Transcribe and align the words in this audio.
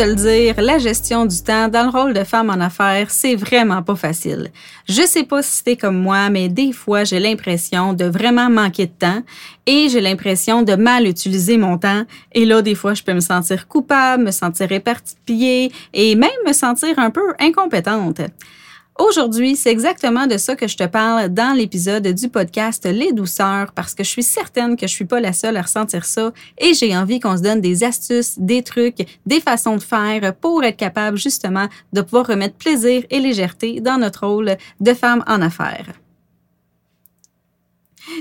se 0.00 0.06
le 0.06 0.14
dire, 0.14 0.54
la 0.62 0.78
gestion 0.78 1.26
du 1.26 1.42
temps 1.42 1.68
dans 1.68 1.82
le 1.82 1.90
rôle 1.90 2.14
de 2.14 2.24
femme 2.24 2.48
en 2.48 2.58
affaires, 2.60 3.10
c'est 3.10 3.34
vraiment 3.34 3.82
pas 3.82 3.96
facile. 3.96 4.50
Je 4.88 5.02
sais 5.02 5.24
pas 5.24 5.42
si 5.42 5.60
c'est 5.62 5.76
comme 5.76 5.98
moi, 5.98 6.30
mais 6.30 6.48
des 6.48 6.72
fois, 6.72 7.04
j'ai 7.04 7.20
l'impression 7.20 7.92
de 7.92 8.06
vraiment 8.06 8.48
manquer 8.48 8.86
de 8.86 8.92
temps 8.92 9.22
et 9.66 9.90
j'ai 9.90 10.00
l'impression 10.00 10.62
de 10.62 10.74
mal 10.74 11.06
utiliser 11.06 11.58
mon 11.58 11.76
temps. 11.76 12.04
Et 12.32 12.46
là, 12.46 12.62
des 12.62 12.74
fois, 12.74 12.94
je 12.94 13.02
peux 13.02 13.12
me 13.12 13.20
sentir 13.20 13.68
coupable, 13.68 14.24
me 14.24 14.30
sentir 14.30 14.72
éparpillée 14.72 15.70
et 15.92 16.14
même 16.14 16.30
me 16.46 16.54
sentir 16.54 16.98
un 16.98 17.10
peu 17.10 17.34
incompétente. 17.38 18.22
Aujourd'hui, 18.98 19.56
c'est 19.56 19.70
exactement 19.70 20.26
de 20.26 20.36
ça 20.36 20.56
que 20.56 20.68
je 20.68 20.76
te 20.76 20.86
parle 20.86 21.30
dans 21.30 21.56
l'épisode 21.56 22.06
du 22.06 22.28
podcast 22.28 22.84
Les 22.84 23.12
douceurs 23.12 23.72
parce 23.72 23.94
que 23.94 24.04
je 24.04 24.08
suis 24.10 24.22
certaine 24.22 24.76
que 24.76 24.86
je 24.86 24.92
suis 24.92 25.06
pas 25.06 25.20
la 25.20 25.32
seule 25.32 25.56
à 25.56 25.62
ressentir 25.62 26.04
ça 26.04 26.32
et 26.58 26.74
j'ai 26.74 26.94
envie 26.96 27.18
qu'on 27.18 27.36
se 27.36 27.42
donne 27.42 27.60
des 27.60 27.82
astuces, 27.82 28.38
des 28.38 28.62
trucs, 28.62 29.06
des 29.24 29.40
façons 29.40 29.76
de 29.76 29.82
faire 29.82 30.34
pour 30.34 30.64
être 30.64 30.76
capable 30.76 31.16
justement 31.16 31.66
de 31.92 32.02
pouvoir 32.02 32.26
remettre 32.26 32.56
plaisir 32.56 33.04
et 33.08 33.20
légèreté 33.20 33.80
dans 33.80 33.96
notre 33.96 34.26
rôle 34.26 34.56
de 34.80 34.94
femme 34.94 35.24
en 35.26 35.40
affaires. 35.40 35.86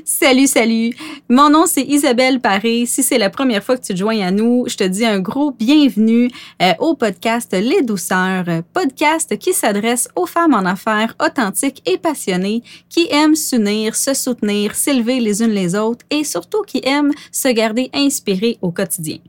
Salut, 0.03 0.47
salut. 0.47 0.93
Mon 1.29 1.49
nom, 1.49 1.65
c'est 1.65 1.83
Isabelle 1.83 2.41
Paré. 2.41 2.85
Si 2.85 3.01
c'est 3.03 3.17
la 3.17 3.29
première 3.29 3.63
fois 3.63 3.77
que 3.77 3.85
tu 3.85 3.93
te 3.93 3.97
joins 3.97 4.19
à 4.19 4.31
nous, 4.31 4.65
je 4.67 4.75
te 4.75 4.83
dis 4.83 5.05
un 5.05 5.19
gros 5.19 5.51
bienvenue 5.51 6.29
euh, 6.61 6.73
au 6.79 6.95
podcast 6.95 7.53
Les 7.53 7.81
Douceurs, 7.81 8.45
podcast 8.73 9.37
qui 9.37 9.53
s'adresse 9.53 10.09
aux 10.15 10.25
femmes 10.25 10.53
en 10.53 10.65
affaires 10.65 11.15
authentiques 11.23 11.81
et 11.85 11.97
passionnées 11.97 12.61
qui 12.89 13.07
aiment 13.09 13.35
s'unir, 13.35 13.95
se 13.95 14.13
soutenir, 14.13 14.75
s'élever 14.75 15.19
les 15.19 15.41
unes 15.41 15.51
les 15.51 15.75
autres 15.75 16.05
et 16.09 16.23
surtout 16.23 16.63
qui 16.63 16.81
aiment 16.83 17.13
se 17.31 17.47
garder 17.47 17.89
inspirées 17.93 18.57
au 18.61 18.71
quotidien. 18.71 19.19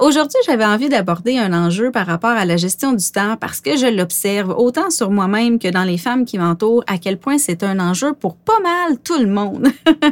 Aujourd'hui, 0.00 0.40
j'avais 0.44 0.64
envie 0.64 0.88
d'aborder 0.88 1.38
un 1.38 1.52
enjeu 1.52 1.92
par 1.92 2.06
rapport 2.06 2.30
à 2.30 2.44
la 2.44 2.56
gestion 2.56 2.92
du 2.92 3.04
temps 3.12 3.36
parce 3.36 3.60
que 3.60 3.76
je 3.76 3.86
l'observe 3.86 4.50
autant 4.50 4.90
sur 4.90 5.10
moi-même 5.12 5.60
que 5.60 5.68
dans 5.68 5.84
les 5.84 5.98
femmes 5.98 6.24
qui 6.24 6.36
m'entourent 6.36 6.82
à 6.88 6.98
quel 6.98 7.16
point 7.16 7.38
c'est 7.38 7.62
un 7.62 7.78
enjeu 7.78 8.12
pour 8.12 8.36
pas 8.36 8.58
mal 8.60 8.98
tout 8.98 9.18
le 9.18 9.28
monde. 9.28 9.68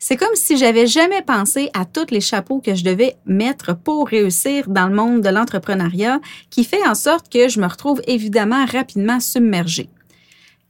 c'est 0.00 0.16
comme 0.16 0.34
si 0.34 0.56
j'avais 0.56 0.88
jamais 0.88 1.22
pensé 1.22 1.70
à 1.74 1.84
tous 1.84 2.10
les 2.10 2.20
chapeaux 2.20 2.60
que 2.60 2.74
je 2.74 2.82
devais 2.82 3.14
mettre 3.24 3.76
pour 3.76 4.08
réussir 4.08 4.68
dans 4.68 4.88
le 4.88 4.96
monde 4.96 5.20
de 5.20 5.28
l'entrepreneuriat 5.28 6.18
qui 6.50 6.64
fait 6.64 6.84
en 6.84 6.96
sorte 6.96 7.32
que 7.32 7.48
je 7.48 7.60
me 7.60 7.68
retrouve 7.68 8.02
évidemment 8.08 8.66
rapidement 8.66 9.20
submergée. 9.20 9.88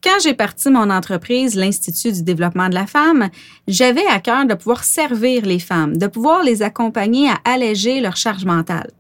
Quand 0.05 0.20
j'ai 0.22 0.34
parti 0.34 0.69
mon 0.69 0.91
entreprise, 0.91 1.55
l'Institut 1.55 2.12
du 2.12 2.22
développement 2.22 2.69
de 2.69 2.74
la 2.74 2.86
femme, 2.86 3.30
j'avais 3.66 4.05
à 4.06 4.20
cœur 4.20 4.44
de 4.44 4.52
pouvoir 4.52 4.84
servir 4.84 5.46
les 5.46 5.58
femmes, 5.58 5.96
de 5.96 6.06
pouvoir 6.06 6.42
les 6.42 6.61
accompagner 6.61 7.30
à 7.30 7.38
alléger 7.46 8.02
leur 8.02 8.14
charge 8.14 8.44
mentale. 8.44 8.91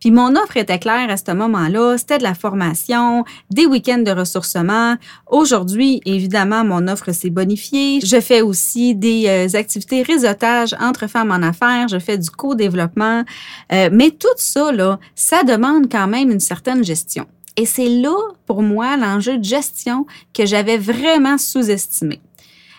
Puis 0.00 0.10
mon 0.10 0.34
offre 0.36 0.56
était 0.56 0.78
claire 0.78 1.10
à 1.10 1.18
ce 1.18 1.32
moment-là, 1.32 1.98
c'était 1.98 2.16
de 2.16 2.22
la 2.22 2.32
formation, 2.32 3.24
des 3.50 3.66
week-ends 3.66 3.98
de 3.98 4.10
ressourcement. 4.10 4.96
Aujourd'hui, 5.26 6.00
évidemment, 6.06 6.64
mon 6.64 6.88
offre 6.88 7.12
s'est 7.12 7.28
bonifiée. 7.28 8.00
Je 8.02 8.20
fais 8.22 8.40
aussi 8.40 8.94
des 8.94 9.26
euh, 9.26 9.58
activités 9.58 10.00
réseautage 10.00 10.74
entre 10.80 11.08
femmes 11.08 11.30
en 11.30 11.46
affaires, 11.46 11.88
je 11.88 11.98
fais 11.98 12.16
du 12.16 12.30
co-développement. 12.30 13.24
Euh, 13.70 13.90
mais 13.92 14.12
tout 14.12 14.28
ça, 14.36 14.72
là, 14.72 14.98
ça 15.14 15.42
demande 15.42 15.92
quand 15.92 16.06
même 16.06 16.30
une 16.30 16.40
certaine 16.40 16.82
gestion. 16.82 17.26
Et 17.56 17.66
c'est 17.66 17.88
là, 17.88 18.16
pour 18.46 18.62
moi, 18.62 18.96
l'enjeu 18.96 19.38
de 19.38 19.44
gestion 19.44 20.06
que 20.32 20.44
j'avais 20.44 20.78
vraiment 20.78 21.38
sous-estimé. 21.38 22.20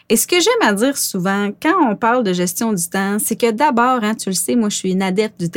Et 0.07 0.17
ce 0.17 0.27
que 0.27 0.39
j'aime 0.39 0.61
à 0.61 0.73
dire 0.73 0.97
souvent 0.97 1.49
quand 1.59 1.73
on 1.89 1.95
parle 1.95 2.23
de 2.23 2.31
gestion 2.31 2.73
du 2.73 2.87
temps, 2.87 3.17
c'est 3.17 3.35
que 3.35 3.49
d'abord, 3.49 4.03
hein, 4.03 4.13
tu 4.13 4.29
le 4.29 4.35
sais, 4.35 4.55
moi 4.55 4.69
je 4.69 4.75
suis 4.75 4.91
une 4.91 5.01
adepte 5.01 5.39
du, 5.39 5.49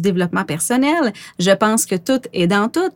développement 0.00 0.44
personnel. 0.44 1.12
Je 1.40 1.50
pense 1.50 1.84
que 1.84 1.96
tout 1.96 2.20
est 2.32 2.46
dans 2.46 2.68
tout. 2.68 2.92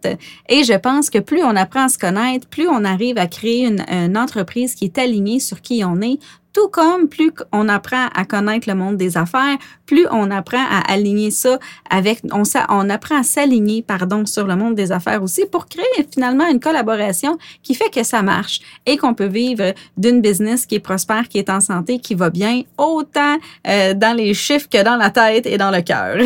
Et 0.49 0.63
je 0.63 0.75
pense 0.75 1.11
que 1.11 1.19
plus 1.19 1.43
on 1.43 1.57
apprend 1.57 1.87
à 1.87 1.89
se 1.89 1.99
connaître, 1.99 2.47
plus 2.47 2.69
on 2.69 2.85
arrive 2.85 3.19
à 3.19 3.27
créer 3.27 3.67
une 3.67 4.17
entreprise 4.17 4.77
qui 4.77 4.85
est 4.85 4.99
alignée 4.99 5.41
sur 5.41 5.61
qui 5.61 5.83
on 5.85 6.01
est, 6.01 6.21
tout 6.53 6.69
comme 6.69 7.09
plus 7.09 7.33
on 7.53 7.69
apprend 7.69 8.09
à 8.15 8.25
connaître 8.25 8.69
le 8.69 8.75
monde 8.75 8.97
des 8.97 9.17
affaires, 9.17 9.57
plus 9.87 10.07
on 10.11 10.31
apprend 10.31 10.65
à 10.71 10.93
aligner 10.93 11.31
ça 11.31 11.59
avec, 11.91 12.21
on, 12.33 12.43
on 12.69 12.91
apprend 12.91 13.21
à 13.21 13.23
s'aligner, 13.23 13.83
pardon, 13.83 14.27
sur 14.27 14.47
le 14.47 14.57
monde 14.57 14.75
des 14.75 14.93
affaires 14.93 15.23
aussi 15.23 15.47
pour 15.51 15.67
créer 15.67 16.07
finalement 16.13 16.49
une 16.49 16.61
collaboration 16.61 17.39
qui 17.63 17.75
fait 17.75 17.91
que 17.91 18.03
ça 18.03 18.23
marche 18.23 18.61
et 18.87 18.97
qu'on 18.97 19.15
peut 19.15 19.27
vivre 19.27 19.73
d'une 19.97 20.21
business 20.21 20.67
qui 20.67 20.77
est 20.77 20.81
prospère, 20.81 21.29
qui 21.29 21.39
est 21.39 21.51
en 21.51 21.61
santé, 21.61 21.99
qui 21.99 22.15
va 22.15 22.31
bien, 22.31 22.63
autant 22.79 23.39
euh, 23.67 23.95
dans 23.95 24.17
les 24.17 24.35
chiffres 24.35 24.69
que 24.69 24.83
dans 24.83 24.97
la 24.97 25.11
tête 25.11 25.47
et 25.47 25.59
dans 25.59 25.71
le 25.71 25.83
cœur. 25.83 26.19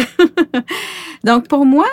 Donc 1.24 1.48
pour 1.48 1.64
moi, 1.64 1.86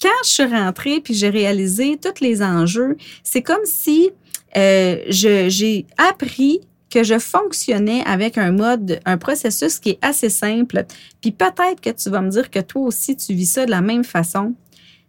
quand 0.00 0.08
je 0.24 0.30
suis 0.30 0.44
rentrée 0.44 1.00
puis 1.00 1.14
j'ai 1.14 1.30
réalisé 1.30 1.98
tous 2.02 2.22
les 2.22 2.42
enjeux, 2.42 2.96
c'est 3.22 3.42
comme 3.42 3.64
si 3.64 4.10
euh, 4.56 4.96
j'ai 5.08 5.86
appris 5.96 6.60
que 6.92 7.02
je 7.04 7.18
fonctionnais 7.18 8.04
avec 8.04 8.36
un 8.36 8.52
mode, 8.52 9.00
un 9.06 9.16
processus 9.16 9.78
qui 9.78 9.90
est 9.90 9.98
assez 10.02 10.28
simple, 10.28 10.84
puis 11.22 11.32
peut-être 11.32 11.80
que 11.80 11.90
tu 11.90 12.10
vas 12.10 12.20
me 12.20 12.28
dire 12.28 12.50
que 12.50 12.58
toi 12.58 12.82
aussi 12.82 13.16
tu 13.16 13.32
vis 13.32 13.46
ça 13.46 13.64
de 13.64 13.70
la 13.70 13.80
même 13.80 14.04
façon, 14.04 14.54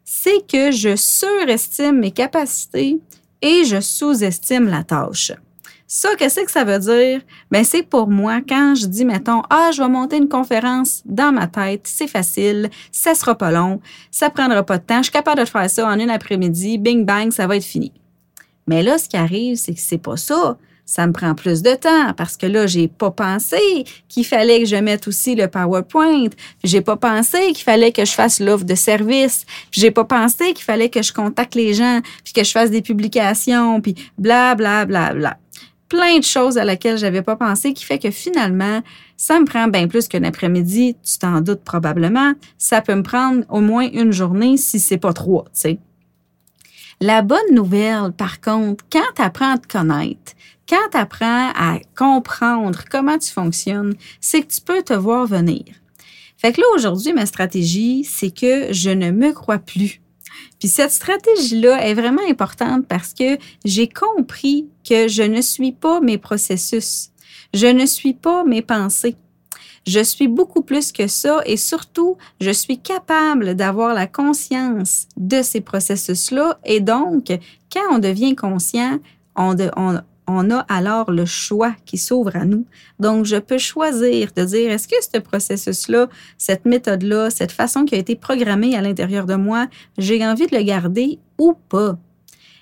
c'est 0.05 0.47
que 0.47 0.71
je 0.71 0.95
surestime 0.95 1.99
mes 1.99 2.11
capacités 2.11 2.99
et 3.41 3.65
je 3.65 3.81
sous-estime 3.81 4.69
la 4.69 4.83
tâche. 4.83 5.33
Ça, 5.85 6.15
qu'est-ce 6.17 6.39
que 6.39 6.51
ça 6.51 6.63
veut 6.63 6.79
dire? 6.79 7.21
Ben, 7.51 7.65
c'est 7.65 7.83
pour 7.83 8.07
moi 8.07 8.39
quand 8.47 8.73
je 8.75 8.87
dis, 8.87 9.03
mettons, 9.03 9.43
ah, 9.49 9.69
je 9.73 9.81
vais 9.81 9.89
monter 9.89 10.17
une 10.17 10.29
conférence 10.29 11.03
dans 11.05 11.33
ma 11.33 11.47
tête, 11.47 11.81
c'est 11.83 12.07
facile, 12.07 12.69
ça 12.93 13.13
sera 13.13 13.37
pas 13.37 13.51
long, 13.51 13.81
ça 14.09 14.29
prendra 14.29 14.63
pas 14.63 14.77
de 14.77 14.83
temps, 14.83 14.99
je 14.99 15.03
suis 15.03 15.11
capable 15.11 15.41
de 15.41 15.45
faire 15.45 15.69
ça 15.69 15.85
en 15.85 15.99
une 15.99 16.09
après-midi, 16.09 16.77
bing 16.77 17.05
bang, 17.05 17.31
ça 17.31 17.45
va 17.45 17.57
être 17.57 17.65
fini. 17.65 17.91
Mais 18.67 18.81
là, 18.81 18.97
ce 18.97 19.09
qui 19.09 19.17
arrive, 19.17 19.57
c'est 19.57 19.73
que 19.73 19.81
c'est 19.81 19.97
pas 19.97 20.15
ça 20.15 20.57
ça 20.85 21.07
me 21.07 21.13
prend 21.13 21.33
plus 21.33 21.61
de 21.61 21.75
temps 21.75 22.13
parce 22.15 22.35
que 22.35 22.45
là, 22.45 22.67
j'ai 22.67 22.87
pas 22.87 23.11
pensé 23.11 23.57
qu'il 24.09 24.25
fallait 24.25 24.59
que 24.59 24.65
je 24.65 24.75
mette 24.75 25.07
aussi 25.07 25.33
le 25.35 25.47
PowerPoint. 25.47 26.27
J'ai 26.63 26.81
pas 26.81 26.97
pensé 26.97 27.39
qu'il 27.53 27.63
fallait 27.63 27.91
que 27.91 28.05
je 28.05 28.11
fasse 28.11 28.39
l'offre 28.39 28.65
de 28.65 28.75
service. 28.75 29.45
J'ai 29.71 29.91
pas 29.91 30.03
pensé 30.03 30.53
qu'il 30.53 30.63
fallait 30.63 30.89
que 30.89 31.01
je 31.01 31.13
contacte 31.13 31.55
les 31.55 31.73
gens, 31.73 32.01
puis 32.23 32.33
que 32.33 32.43
je 32.43 32.51
fasse 32.51 32.69
des 32.69 32.81
publications, 32.81 33.79
puis 33.81 33.95
bla 34.17 34.55
bla 34.55 34.85
bla 34.85 35.13
bla. 35.13 35.37
Plein 35.87 36.19
de 36.19 36.23
choses 36.23 36.57
à 36.57 36.65
laquelle 36.65 36.97
j'avais 36.97 37.21
pas 37.21 37.35
pensé 37.35 37.73
qui 37.73 37.85
fait 37.85 37.99
que 37.99 38.11
finalement, 38.11 38.81
ça 39.15 39.39
me 39.39 39.45
prend 39.45 39.67
bien 39.67 39.87
plus 39.87 40.07
qu'un 40.07 40.23
après-midi, 40.23 40.95
tu 41.03 41.17
t'en 41.17 41.39
doutes 41.39 41.63
probablement. 41.63 42.33
Ça 42.57 42.81
peut 42.81 42.95
me 42.95 43.03
prendre 43.03 43.43
au 43.49 43.61
moins 43.61 43.87
une 43.93 44.11
journée 44.11 44.57
si 44.57 44.79
c'est 44.79 44.97
pas 44.97 45.13
trois, 45.13 45.45
tu 45.45 45.61
sais. 45.61 45.79
La 46.99 47.21
bonne 47.21 47.53
nouvelle, 47.53 48.11
par 48.11 48.41
contre, 48.41 48.83
quand 48.91 49.01
tu 49.15 49.21
apprends 49.21 49.55
à 49.55 49.57
te 49.57 49.67
connaître, 49.67 50.33
quand 50.67 50.89
tu 50.91 50.97
apprends 50.97 51.49
à 51.55 51.79
comprendre 51.97 52.83
comment 52.89 53.17
tu 53.17 53.31
fonctionnes, 53.31 53.95
c'est 54.21 54.41
que 54.41 54.53
tu 54.53 54.61
peux 54.61 54.81
te 54.81 54.93
voir 54.93 55.25
venir. 55.25 55.63
Fait 56.37 56.51
que 56.51 56.61
là, 56.61 56.67
aujourd'hui, 56.75 57.13
ma 57.13 57.25
stratégie, 57.25 58.03
c'est 58.03 58.31
que 58.31 58.73
je 58.73 58.89
ne 58.89 59.11
me 59.11 59.31
crois 59.31 59.59
plus. 59.59 60.01
Puis 60.59 60.67
cette 60.67 60.91
stratégie-là 60.91 61.85
est 61.85 61.93
vraiment 61.93 62.21
importante 62.29 62.85
parce 62.87 63.13
que 63.13 63.37
j'ai 63.65 63.87
compris 63.87 64.67
que 64.87 65.07
je 65.07 65.23
ne 65.23 65.41
suis 65.41 65.71
pas 65.71 66.01
mes 66.01 66.17
processus. 66.17 67.09
Je 67.53 67.67
ne 67.67 67.85
suis 67.85 68.13
pas 68.13 68.43
mes 68.43 68.61
pensées. 68.61 69.15
Je 69.85 69.99
suis 70.01 70.27
beaucoup 70.27 70.61
plus 70.61 70.91
que 70.91 71.07
ça 71.07 71.41
et 71.45 71.57
surtout, 71.57 72.17
je 72.39 72.51
suis 72.51 72.79
capable 72.79 73.55
d'avoir 73.55 73.93
la 73.93 74.07
conscience 74.07 75.07
de 75.17 75.41
ces 75.41 75.59
processus-là. 75.59 76.59
Et 76.65 76.79
donc, 76.79 77.27
quand 77.71 77.83
on 77.91 77.99
devient 77.99 78.35
conscient, 78.35 78.99
on, 79.35 79.55
on, 79.75 79.99
on 80.27 80.49
a 80.51 80.59
alors 80.69 81.11
le 81.11 81.25
choix 81.25 81.73
qui 81.85 81.97
s'ouvre 81.97 82.35
à 82.35 82.45
nous. 82.45 82.65
Donc, 82.99 83.25
je 83.25 83.37
peux 83.37 83.57
choisir 83.57 84.29
de 84.35 84.43
dire, 84.43 84.71
est-ce 84.71 84.87
que 84.87 84.95
ce 85.01 85.19
processus-là, 85.19 86.07
cette 86.37 86.65
méthode-là, 86.65 87.29
cette 87.29 87.51
façon 87.51 87.85
qui 87.85 87.95
a 87.95 87.97
été 87.97 88.15
programmée 88.15 88.75
à 88.75 88.81
l'intérieur 88.81 89.25
de 89.25 89.35
moi, 89.35 89.67
j'ai 89.97 90.25
envie 90.25 90.47
de 90.47 90.55
le 90.55 90.63
garder 90.63 91.19
ou 91.37 91.53
pas? 91.69 91.97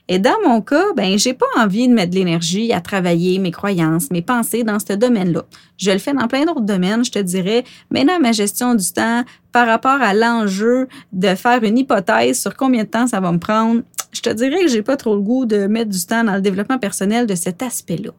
Et 0.08 0.19
dans 0.19 0.36
mon 0.46 0.62
cas, 0.62 0.88
ben, 0.96 1.18
j'ai 1.18 1.34
pas 1.34 1.46
envie 1.58 1.88
de 1.88 1.94
mettre 1.94 2.12
de 2.12 2.16
l'énergie 2.16 2.74
à 2.74 2.81
travailler 2.81 3.40
mes 3.40 3.52
croyances, 3.52 4.12
mes 4.12 4.22
pensées 4.22 4.63
dans 4.63 4.78
ce 4.78 4.92
domaine-là. 4.92 5.44
Je 5.78 5.92
le 5.92 6.00
fais 6.00 6.12
dans 6.12 6.28
plein 6.28 6.44
d'autres 6.44 6.60
domaines, 6.60 7.06
je 7.06 7.12
te 7.12 7.19
dirais, 7.19 7.63
mais 7.92 8.04
dans 8.04 8.19
ma 8.19 8.34
gestion 8.34 8.75
du 8.75 8.92
temps, 8.92 9.24
par 9.54 9.68
rapport 9.68 10.02
à 10.02 10.13
l'enjeu 10.13 10.90
de 11.13 11.34
faire 11.36 11.63
une 11.63 11.78
hypothèse 11.78 12.42
sur 12.42 12.58
combien 12.58 12.84
de 12.84 12.90
temps 12.90 13.08
ça 13.08 13.22
va 13.22 13.31
me 13.31 13.40
prendre, 13.40 13.84
je 14.12 14.22
te 14.22 14.30
dirais 14.30 14.62
que 14.62 14.68
j'ai 14.68 14.81
pas 14.81 14.98
trop 14.98 15.16
le 15.16 15.22
goût 15.22 15.46
de 15.46 15.68
mettre 15.68 15.90
du 15.90 16.06
temps 16.06 16.24
dans 16.24 16.36
le 16.36 16.42
développement 16.42 16.80
personnel 16.80 17.28
de 17.28 17.36
cet 17.36 17.62
aspect-là. 17.62 18.12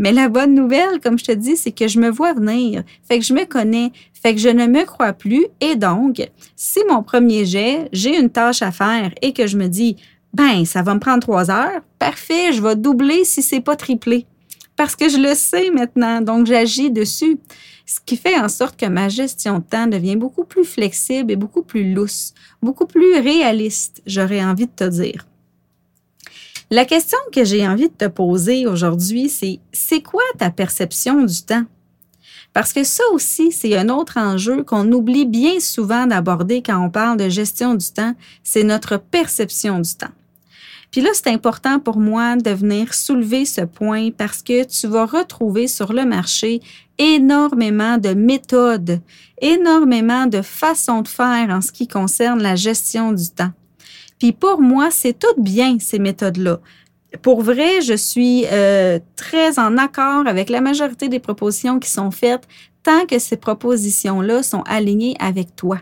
Mais 0.00 0.12
la 0.12 0.28
bonne 0.28 0.54
nouvelle, 0.54 1.00
comme 1.02 1.18
je 1.18 1.24
te 1.24 1.32
dis, 1.32 1.56
c'est 1.56 1.72
que 1.72 1.88
je 1.88 1.98
me 1.98 2.08
vois 2.08 2.32
venir, 2.32 2.84
fait 3.08 3.18
que 3.18 3.24
je 3.24 3.34
me 3.34 3.44
connais, 3.44 3.90
fait 4.12 4.34
que 4.34 4.40
je 4.40 4.48
ne 4.48 4.66
me 4.66 4.84
crois 4.84 5.12
plus. 5.12 5.46
Et 5.60 5.74
donc, 5.74 6.22
si 6.54 6.78
mon 6.88 7.02
premier 7.02 7.44
jet, 7.44 7.88
j'ai 7.92 8.16
une 8.16 8.30
tâche 8.30 8.62
à 8.62 8.70
faire 8.70 9.10
et 9.22 9.32
que 9.32 9.46
je 9.48 9.56
me 9.56 9.66
dis, 9.66 9.96
ben, 10.32 10.64
ça 10.64 10.82
va 10.82 10.94
me 10.94 11.00
prendre 11.00 11.20
trois 11.20 11.50
heures, 11.50 11.80
parfait, 11.98 12.52
je 12.52 12.62
vais 12.62 12.76
doubler 12.76 13.24
si 13.24 13.42
c'est 13.42 13.60
pas 13.60 13.74
triplé. 13.74 14.26
parce 14.78 14.94
que 14.94 15.08
je 15.08 15.18
le 15.18 15.34
sais 15.34 15.70
maintenant, 15.72 16.20
donc 16.20 16.46
j'agis 16.46 16.92
dessus. 16.92 17.38
Ce 17.90 18.00
qui 18.04 18.18
fait 18.18 18.38
en 18.38 18.50
sorte 18.50 18.78
que 18.78 18.84
ma 18.84 19.08
gestion 19.08 19.60
de 19.60 19.64
temps 19.64 19.86
devient 19.86 20.16
beaucoup 20.16 20.44
plus 20.44 20.66
flexible 20.66 21.32
et 21.32 21.36
beaucoup 21.36 21.62
plus 21.62 21.94
lousse, 21.94 22.34
beaucoup 22.60 22.84
plus 22.84 23.14
réaliste, 23.14 24.02
j'aurais 24.04 24.44
envie 24.44 24.66
de 24.66 24.72
te 24.76 24.84
dire. 24.84 25.26
La 26.70 26.84
question 26.84 27.16
que 27.32 27.46
j'ai 27.46 27.66
envie 27.66 27.88
de 27.88 27.94
te 27.94 28.04
poser 28.04 28.66
aujourd'hui, 28.66 29.30
c'est 29.30 29.60
c'est 29.72 30.02
quoi 30.02 30.22
ta 30.36 30.50
perception 30.50 31.22
du 31.22 31.42
temps? 31.42 31.64
Parce 32.52 32.74
que 32.74 32.84
ça 32.84 33.04
aussi, 33.12 33.52
c'est 33.52 33.74
un 33.78 33.88
autre 33.88 34.18
enjeu 34.18 34.64
qu'on 34.64 34.92
oublie 34.92 35.24
bien 35.24 35.58
souvent 35.58 36.06
d'aborder 36.06 36.62
quand 36.62 36.84
on 36.84 36.90
parle 36.90 37.16
de 37.16 37.30
gestion 37.30 37.74
du 37.74 37.86
temps, 37.90 38.14
c'est 38.42 38.64
notre 38.64 38.98
perception 38.98 39.80
du 39.80 39.94
temps. 39.94 40.12
Puis 40.90 41.00
là, 41.02 41.10
c'est 41.12 41.28
important 41.28 41.78
pour 41.78 41.98
moi 41.98 42.36
de 42.36 42.50
venir 42.50 42.94
soulever 42.94 43.44
ce 43.44 43.60
point 43.60 44.10
parce 44.10 44.42
que 44.42 44.64
tu 44.64 44.86
vas 44.86 45.04
retrouver 45.04 45.68
sur 45.68 45.92
le 45.92 46.04
marché 46.04 46.60
énormément 46.98 47.98
de 47.98 48.14
méthodes, 48.14 49.00
énormément 49.40 50.26
de 50.26 50.42
façons 50.42 51.02
de 51.02 51.08
faire 51.08 51.48
en 51.50 51.60
ce 51.60 51.72
qui 51.72 51.86
concerne 51.86 52.42
la 52.42 52.56
gestion 52.56 53.12
du 53.12 53.28
temps. 53.28 53.52
Puis 54.18 54.32
pour 54.32 54.60
moi, 54.60 54.88
c'est 54.90 55.18
tout 55.18 55.40
bien, 55.40 55.76
ces 55.78 55.98
méthodes-là. 55.98 56.58
Pour 57.22 57.42
vrai, 57.42 57.80
je 57.80 57.94
suis 57.94 58.44
euh, 58.50 58.98
très 59.16 59.58
en 59.58 59.78
accord 59.78 60.26
avec 60.26 60.50
la 60.50 60.60
majorité 60.60 61.08
des 61.08 61.20
propositions 61.20 61.78
qui 61.78 61.90
sont 61.90 62.10
faites 62.10 62.46
tant 62.82 63.06
que 63.06 63.18
ces 63.18 63.36
propositions-là 63.36 64.42
sont 64.42 64.62
alignées 64.62 65.16
avec 65.20 65.54
toi. 65.56 65.80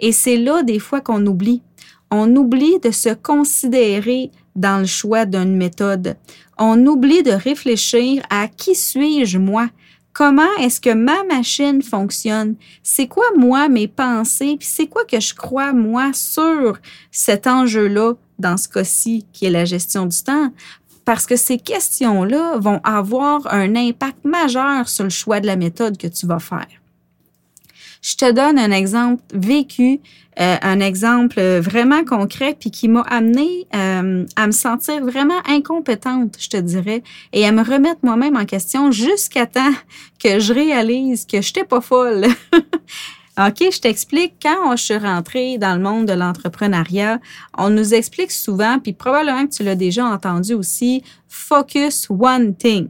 Et 0.00 0.12
c'est 0.12 0.36
là 0.36 0.62
des 0.62 0.78
fois 0.78 1.00
qu'on 1.00 1.24
oublie. 1.26 1.62
On 2.10 2.34
oublie 2.34 2.80
de 2.80 2.90
se 2.90 3.10
considérer 3.10 4.32
dans 4.56 4.80
le 4.80 4.86
choix 4.86 5.26
d'une 5.26 5.56
méthode. 5.56 6.16
On 6.58 6.84
oublie 6.86 7.22
de 7.22 7.30
réfléchir 7.30 8.22
à 8.30 8.48
qui 8.48 8.74
suis-je 8.74 9.38
moi? 9.38 9.68
Comment 10.12 10.52
est-ce 10.58 10.80
que 10.80 10.92
ma 10.92 11.22
machine 11.24 11.82
fonctionne? 11.82 12.56
C'est 12.82 13.06
quoi, 13.06 13.24
moi, 13.36 13.68
mes 13.68 13.86
pensées? 13.86 14.56
Puis 14.58 14.68
c'est 14.68 14.88
quoi 14.88 15.04
que 15.04 15.20
je 15.20 15.34
crois, 15.34 15.72
moi, 15.72 16.10
sur 16.12 16.78
cet 17.12 17.46
enjeu-là, 17.46 18.14
dans 18.38 18.56
ce 18.56 18.68
cas-ci, 18.68 19.24
qui 19.32 19.46
est 19.46 19.50
la 19.50 19.64
gestion 19.64 20.06
du 20.06 20.22
temps? 20.22 20.50
Parce 21.04 21.26
que 21.26 21.36
ces 21.36 21.58
questions-là 21.58 22.58
vont 22.58 22.80
avoir 22.82 23.52
un 23.54 23.76
impact 23.76 24.24
majeur 24.24 24.88
sur 24.88 25.04
le 25.04 25.10
choix 25.10 25.40
de 25.40 25.46
la 25.46 25.56
méthode 25.56 25.96
que 25.96 26.08
tu 26.08 26.26
vas 26.26 26.40
faire. 26.40 26.79
Je 28.02 28.16
te 28.16 28.30
donne 28.30 28.58
un 28.58 28.70
exemple 28.70 29.22
vécu, 29.34 30.00
euh, 30.40 30.56
un 30.62 30.80
exemple 30.80 31.40
vraiment 31.58 32.04
concret, 32.04 32.56
puis 32.58 32.70
qui 32.70 32.88
m'a 32.88 33.02
amené 33.02 33.66
euh, 33.74 34.24
à 34.36 34.46
me 34.46 34.52
sentir 34.52 35.04
vraiment 35.04 35.40
incompétente, 35.46 36.36
je 36.38 36.48
te 36.48 36.56
dirais, 36.56 37.02
et 37.32 37.46
à 37.46 37.52
me 37.52 37.62
remettre 37.62 38.00
moi-même 38.02 38.36
en 38.36 38.46
question 38.46 38.90
jusqu'à 38.90 39.46
temps 39.46 39.74
que 40.22 40.38
je 40.38 40.54
réalise 40.54 41.26
que 41.26 41.42
je 41.42 41.48
n'étais 41.48 41.64
pas 41.64 41.80
folle. 41.80 42.26
OK, 43.38 43.72
je 43.72 43.80
t'explique, 43.80 44.34
quand 44.42 44.76
je 44.76 44.82
suis 44.82 44.96
rentrée 44.96 45.56
dans 45.56 45.74
le 45.74 45.80
monde 45.80 46.06
de 46.06 46.12
l'entrepreneuriat, 46.12 47.20
on 47.56 47.70
nous 47.70 47.94
explique 47.94 48.32
souvent, 48.32 48.78
puis 48.78 48.92
probablement 48.92 49.46
que 49.46 49.54
tu 49.54 49.62
l'as 49.62 49.76
déjà 49.76 50.04
entendu 50.04 50.52
aussi, 50.54 51.02
focus 51.28 52.06
one 52.10 52.54
thing. 52.54 52.88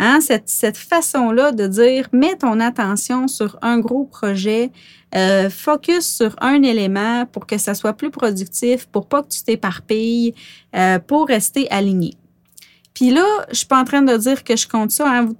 Hein, 0.00 0.20
cette, 0.20 0.48
cette 0.48 0.76
façon-là 0.76 1.52
de 1.52 1.66
dire, 1.68 2.08
mets 2.12 2.36
ton 2.36 2.58
attention 2.58 3.28
sur 3.28 3.58
un 3.62 3.78
gros 3.78 4.04
projet, 4.04 4.72
euh, 5.14 5.48
focus 5.48 6.04
sur 6.04 6.34
un 6.40 6.62
élément 6.62 7.26
pour 7.26 7.46
que 7.46 7.58
ça 7.58 7.74
soit 7.74 7.92
plus 7.92 8.10
productif, 8.10 8.86
pour 8.86 9.06
pas 9.06 9.22
que 9.22 9.28
tu 9.28 9.42
t'éparpilles, 9.44 10.34
euh, 10.74 10.98
pour 10.98 11.28
rester 11.28 11.70
aligné. 11.70 12.14
Puis 12.94 13.10
là, 13.10 13.24
je 13.50 13.56
suis 13.56 13.66
pas 13.66 13.80
en 13.80 13.84
train 13.84 14.02
de 14.02 14.16
dire 14.16 14.44
que 14.44 14.56
je 14.56 14.68
compte 14.68 14.90
ça. 14.90 15.08
Hein. 15.08 15.32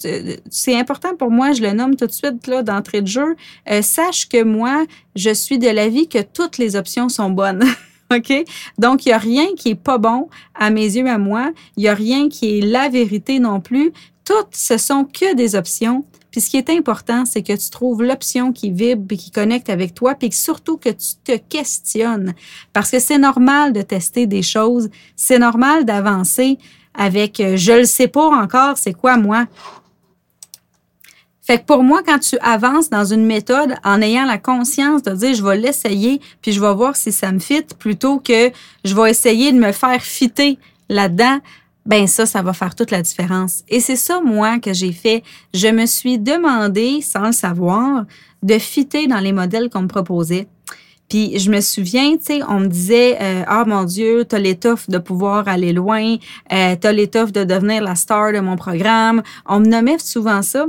C'est 0.51 0.79
important 0.79 1.17
pour 1.17 1.31
moi, 1.31 1.53
je 1.53 1.63
le 1.63 1.73
nomme 1.73 1.97
tout 1.97 2.07
de 2.07 2.13
suite 2.13 2.47
là 2.47 2.63
d'entrée 2.63 3.01
de 3.01 3.07
jeu. 3.07 3.37
Euh, 3.71 3.83
sache 3.83 4.29
que 4.29 4.43
moi, 4.43 4.85
je 5.17 5.31
suis 5.31 5.59
de 5.59 5.69
l'avis 5.69 6.09
que 6.09 6.23
toutes 6.23 6.59
les 6.59 6.77
options 6.77 7.09
sont 7.09 7.31
bonnes. 7.31 7.65
OK? 8.17 8.33
Donc, 8.79 9.07
il 9.07 9.09
n'y 9.11 9.13
a 9.13 9.19
rien 9.19 9.47
qui 9.57 9.71
est 9.71 9.75
pas 9.75 9.99
bon 9.99 10.29
à 10.55 10.71
mes 10.71 10.97
yeux, 10.97 11.09
à 11.09 11.19
moi. 11.19 11.53
Il 11.77 11.83
n'y 11.83 11.89
a 11.89 11.95
rien 11.95 12.29
qui 12.29 12.59
est 12.59 12.63
la 12.63 12.89
vérité 12.89 13.39
non 13.39 13.61
plus 13.61 13.93
toutes, 14.25 14.55
ce 14.55 14.79
sont 14.79 15.05
que 15.05 15.35
des 15.35 15.55
options. 15.55 16.05
Puis 16.31 16.41
ce 16.41 16.51
qui 16.51 16.57
est 16.57 16.71
important, 16.71 17.25
c'est 17.25 17.43
que 17.43 17.53
tu 17.53 17.71
trouves 17.71 18.03
l'option 18.03 18.53
qui 18.53 18.71
vibre 18.71 19.15
qui 19.15 19.31
connecte 19.31 19.71
avec 19.71 19.95
toi, 19.95 20.15
puis 20.15 20.33
surtout 20.33 20.79
que 20.79 20.89
tu 20.89 21.15
te 21.23 21.37
questionnes. 21.37 22.35
Parce 22.73 22.91
que 22.91 22.99
c'est 22.99 23.19
normal 23.19 23.73
de 23.73 23.83
tester 23.83 24.27
des 24.27 24.43
choses, 24.43 24.91
c'est 25.15 25.39
normal 25.39 25.85
d'avancer 25.85 26.59
avec 26.95 27.39
euh, 27.41 27.57
je 27.57 27.73
le 27.73 27.85
sais 27.85 28.09
pas 28.09 28.27
encore, 28.27 28.79
c'est 28.79 28.95
quoi 28.95 29.17
moi? 29.17 29.47
Fait 31.47 31.59
que 31.59 31.65
pour 31.65 31.83
moi, 31.83 32.03
quand 32.03 32.19
tu 32.19 32.39
avances 32.39 32.89
dans 32.89 33.05
une 33.05 33.27
méthode 33.27 33.75
en 33.85 34.01
ayant 34.01 34.25
la 34.25 34.39
conscience 34.39 35.03
de 35.03 35.13
dire 35.13 35.35
je 35.35 35.45
vais 35.45 35.59
l'essayer, 35.59 36.21
puis 36.41 36.53
je 36.53 36.61
vais 36.61 36.73
voir 36.73 36.97
si 36.97 37.13
ça 37.13 37.33
me 37.33 37.39
fit, 37.39 37.65
plutôt 37.79 38.19
que 38.19 38.51
je 38.83 38.95
vais 38.95 39.11
essayer 39.11 39.53
de 39.53 39.59
me 39.59 39.73
faire 39.73 40.01
fitter 40.01 40.59
là-dedans, 40.89 41.41
ben 41.85 42.07
ça, 42.07 42.25
ça 42.25 42.41
va 42.41 42.55
faire 42.55 42.75
toute 42.75 42.91
la 42.91 43.03
différence. 43.03 43.63
Et 43.69 43.81
c'est 43.81 43.97
ça, 43.97 44.23
moi, 44.23 44.59
que 44.59 44.73
j'ai 44.73 44.93
fait. 44.93 45.23
Je 45.53 45.69
me 45.69 45.85
suis 45.85 46.19
demandé, 46.19 47.03
sans 47.03 47.27
le 47.27 47.33
savoir, 47.33 48.07
de 48.43 48.59
fitter 48.59 49.07
dans 49.07 49.21
les 49.21 49.33
modèles 49.33 49.69
qu'on 49.69 49.83
me 49.83 49.89
proposait. 49.89 50.49
Puis 51.11 51.39
je 51.39 51.51
me 51.51 51.61
souviens, 51.61 52.17
tu 52.17 52.25
sais, 52.25 52.41
on 52.49 52.61
me 52.61 52.69
disait, 52.69 53.19
euh, 53.21 53.43
ah 53.47 53.65
mon 53.67 53.85
Dieu, 53.85 54.25
t'as 54.25 54.39
l'étoffe 54.39 54.89
de 54.89 54.97
pouvoir 54.97 55.47
aller 55.47 55.75
loin, 55.75 56.17
euh, 56.51 56.77
t'as 56.81 56.93
l'étoffe 56.93 57.33
de 57.33 57.45
devenir 57.45 57.83
la 57.83 57.97
star 57.97 58.33
de 58.33 58.41
mon 58.41 58.57
programme. 58.57 59.23
On 59.47 59.61
me 59.61 59.67
nommait 59.67 59.99
souvent 59.99 60.41
ça. 60.41 60.65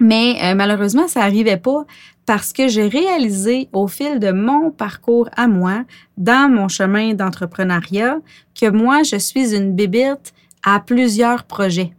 Mais 0.00 0.36
euh, 0.42 0.54
malheureusement, 0.54 1.08
ça 1.08 1.20
n'arrivait 1.20 1.56
pas 1.56 1.84
parce 2.26 2.52
que 2.52 2.68
j'ai 2.68 2.88
réalisé 2.88 3.68
au 3.72 3.86
fil 3.86 4.18
de 4.18 4.32
mon 4.32 4.70
parcours 4.70 5.28
à 5.36 5.46
moi, 5.46 5.84
dans 6.16 6.50
mon 6.50 6.68
chemin 6.68 7.14
d'entrepreneuriat, 7.14 8.18
que 8.58 8.70
moi, 8.70 9.02
je 9.02 9.16
suis 9.16 9.54
une 9.54 9.72
bibite 9.72 10.32
à 10.62 10.80
plusieurs 10.80 11.44
projets. 11.44 11.92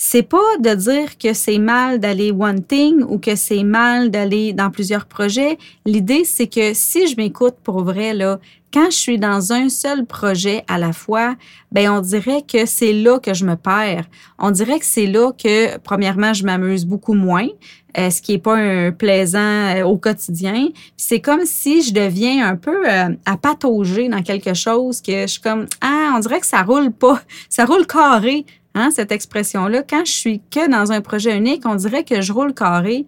C'est 0.00 0.22
pas 0.22 0.56
de 0.60 0.74
dire 0.74 1.18
que 1.18 1.32
c'est 1.32 1.58
mal 1.58 1.98
d'aller 1.98 2.30
one 2.30 2.62
thing 2.62 3.02
ou 3.02 3.18
que 3.18 3.34
c'est 3.34 3.64
mal 3.64 4.10
d'aller 4.10 4.52
dans 4.52 4.70
plusieurs 4.70 5.06
projets. 5.06 5.58
L'idée, 5.84 6.24
c'est 6.24 6.46
que 6.46 6.72
si 6.72 7.08
je 7.08 7.16
m'écoute 7.16 7.56
pour 7.64 7.82
vrai, 7.82 8.14
là, 8.14 8.38
quand 8.72 8.90
je 8.90 8.96
suis 8.96 9.18
dans 9.18 9.52
un 9.52 9.68
seul 9.68 10.04
projet 10.04 10.64
à 10.68 10.78
la 10.78 10.92
fois, 10.92 11.34
ben 11.72 11.90
on 11.90 12.00
dirait 12.00 12.42
que 12.42 12.66
c'est 12.66 12.92
là 12.92 13.18
que 13.18 13.34
je 13.34 13.44
me 13.44 13.56
perds. 13.56 14.04
On 14.38 14.50
dirait 14.50 14.78
que 14.78 14.84
c'est 14.84 15.06
là 15.06 15.32
que, 15.32 15.78
premièrement, 15.78 16.34
je 16.34 16.44
m'amuse 16.44 16.84
beaucoup 16.84 17.14
moins, 17.14 17.48
euh, 17.96 18.10
ce 18.10 18.20
qui 18.20 18.34
est 18.34 18.38
pas 18.38 18.56
un 18.56 18.92
plaisant 18.92 19.38
euh, 19.38 19.84
au 19.84 19.96
quotidien. 19.96 20.68
C'est 20.96 21.20
comme 21.20 21.44
si 21.44 21.82
je 21.82 21.92
deviens 21.92 22.46
un 22.46 22.56
peu 22.56 22.88
euh, 22.88 23.08
à 23.24 23.36
patauger 23.36 24.08
dans 24.08 24.22
quelque 24.22 24.54
chose 24.54 25.00
que 25.00 25.22
je 25.22 25.26
suis 25.26 25.40
comme 25.40 25.66
ah, 25.80 26.12
on 26.14 26.18
dirait 26.20 26.40
que 26.40 26.46
ça 26.46 26.62
roule 26.62 26.92
pas, 26.92 27.22
ça 27.48 27.64
roule 27.64 27.86
carré. 27.86 28.44
Hein, 28.74 28.90
cette 28.94 29.10
expression-là, 29.10 29.82
quand 29.82 30.04
je 30.04 30.12
suis 30.12 30.42
que 30.50 30.70
dans 30.70 30.92
un 30.92 31.00
projet 31.00 31.36
unique, 31.36 31.62
on 31.64 31.74
dirait 31.74 32.04
que 32.04 32.20
je 32.20 32.32
roule 32.32 32.54
carré. 32.54 33.06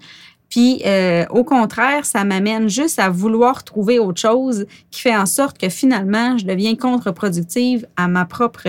Puis, 0.50 0.82
euh, 0.84 1.24
au 1.30 1.44
contraire, 1.44 2.04
ça 2.04 2.24
m'amène 2.24 2.68
juste 2.68 2.98
à 2.98 3.08
vouloir 3.08 3.64
trouver 3.64 3.98
autre 3.98 4.20
chose 4.20 4.66
qui 4.90 5.00
fait 5.00 5.16
en 5.16 5.26
sorte 5.26 5.56
que 5.56 5.68
finalement, 5.68 6.36
je 6.36 6.44
deviens 6.44 6.74
contre-productive 6.74 7.86
à 7.96 8.08
ma 8.08 8.24
propre, 8.26 8.68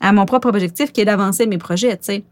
à 0.00 0.12
mon 0.12 0.24
propre 0.24 0.48
objectif 0.48 0.92
qui 0.92 1.00
est 1.02 1.04
d'avancer 1.04 1.46
mes 1.46 1.58
projets, 1.58 1.96
tu 1.96 2.04
sais. 2.04 2.24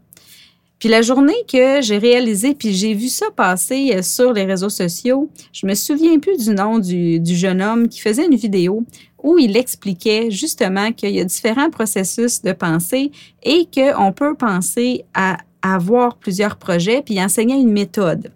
Puis 0.83 0.89
la 0.89 1.01
journée 1.01 1.45
que 1.47 1.81
j'ai 1.81 1.97
réalisé, 1.97 2.55
puis 2.55 2.73
j'ai 2.73 2.93
vu 2.93 3.07
ça 3.07 3.27
passer 3.33 3.93
euh, 3.95 4.01
sur 4.01 4.33
les 4.33 4.43
réseaux 4.43 4.67
sociaux, 4.67 5.29
je 5.53 5.65
me 5.65 5.75
souviens 5.75 6.19
plus 6.19 6.35
du 6.35 6.53
nom 6.53 6.77
du, 6.77 7.21
du 7.21 7.37
jeune 7.37 7.61
homme 7.61 7.87
qui 7.87 8.01
faisait 8.01 8.25
une 8.25 8.35
vidéo 8.35 8.83
où 9.23 9.39
il 9.39 9.55
expliquait 9.55 10.29
justement 10.29 10.91
qu'il 10.91 11.11
y 11.11 11.21
a 11.21 11.23
différents 11.23 11.69
processus 11.69 12.41
de 12.41 12.51
pensée 12.51 13.11
et 13.43 13.65
qu'on 13.73 14.11
peut 14.11 14.35
penser 14.35 15.05
à 15.13 15.37
avoir 15.61 16.17
plusieurs 16.17 16.57
projets 16.57 17.01
puis 17.01 17.23
enseigner 17.23 17.55
une 17.55 17.71
méthode. 17.71 18.33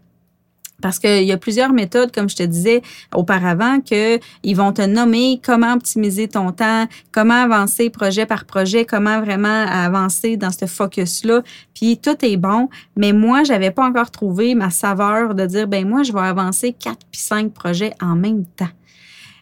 Parce 0.82 1.00
qu'il 1.00 1.24
y 1.24 1.32
a 1.32 1.38
plusieurs 1.38 1.74
méthodes, 1.74 2.12
comme 2.12 2.30
je 2.30 2.36
te 2.36 2.44
disais 2.44 2.82
auparavant, 3.14 3.80
que 3.80 4.20
ils 4.44 4.56
vont 4.56 4.72
te 4.74 4.84
nommer 4.84 5.42
comment 5.44 5.74
optimiser 5.74 6.28
ton 6.28 6.52
temps, 6.52 6.88
comment 7.12 7.42
avancer 7.42 7.90
projet 7.90 8.26
par 8.26 8.46
projet, 8.46 8.86
comment 8.86 9.20
vraiment 9.20 9.66
avancer 9.68 10.38
dans 10.38 10.52
ce 10.52 10.66
focus-là. 10.66 11.42
Puis 11.74 11.98
tout 11.98 12.24
est 12.24 12.38
bon, 12.38 12.70
mais 12.96 13.12
moi, 13.12 13.44
j'avais 13.44 13.72
pas 13.72 13.86
encore 13.86 14.12
trouvé 14.12 14.54
ma 14.54 14.70
saveur 14.70 15.34
de 15.34 15.46
dire, 15.46 15.68
ben 15.68 15.88
moi, 15.88 16.04
je 16.04 16.14
vais 16.14 16.20
avancer 16.20 16.74
quatre 16.74 17.06
puis 17.12 17.22
cinq 17.22 17.54
projets 17.54 17.94
en 18.00 18.16
même 18.16 18.46
temps. 18.46 18.70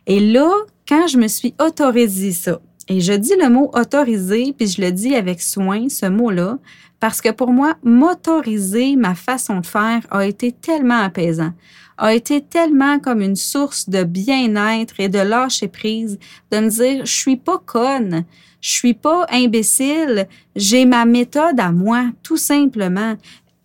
Et 0.07 0.19
là, 0.19 0.49
quand 0.87 1.07
je 1.07 1.17
me 1.17 1.27
suis 1.27 1.53
autorisé 1.59 2.31
ça, 2.31 2.59
et 2.87 3.01
je 3.01 3.13
dis 3.13 3.33
le 3.41 3.49
mot 3.49 3.71
autorisé, 3.73 4.53
puis 4.55 4.67
je 4.67 4.81
le 4.81 4.91
dis 4.91 5.15
avec 5.15 5.41
soin, 5.41 5.89
ce 5.89 6.05
mot-là, 6.05 6.59
Parce 7.05 7.21
que 7.21 7.29
pour 7.29 7.51
moi, 7.51 7.75
motoriser 7.83 8.95
ma 8.95 9.13
façon 9.13 9.59
de 9.59 9.65
faire 9.67 10.01
a 10.09 10.25
été 10.25 10.51
tellement 10.51 11.01
apaisant, 11.01 11.51
a 11.99 12.15
été 12.15 12.41
tellement 12.41 12.97
comme 12.97 13.21
une 13.21 13.35
source 13.35 13.87
de 13.89 14.03
bien-être 14.03 14.95
et 14.99 15.07
de 15.07 15.19
lâcher 15.19 15.67
prise, 15.67 16.17
de 16.49 16.57
me 16.57 16.67
dire, 16.67 17.05
je 17.05 17.13
suis 17.13 17.35
pas 17.37 17.61
conne, 17.63 18.25
je 18.59 18.71
suis 18.71 18.95
pas 18.95 19.27
imbécile, 19.29 20.27
j'ai 20.55 20.85
ma 20.85 21.05
méthode 21.05 21.59
à 21.59 21.71
moi, 21.71 22.05
tout 22.23 22.37
simplement. 22.37 23.13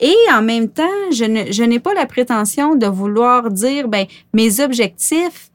Et 0.00 0.16
en 0.30 0.42
même 0.42 0.68
temps, 0.68 1.10
je, 1.10 1.64
n'ai 1.64 1.80
pas 1.80 1.94
la 1.94 2.04
prétention 2.04 2.74
de 2.74 2.88
vouloir 2.88 3.50
dire, 3.50 3.88
ben, 3.88 4.04
mes 4.34 4.60
objectifs, 4.60 5.50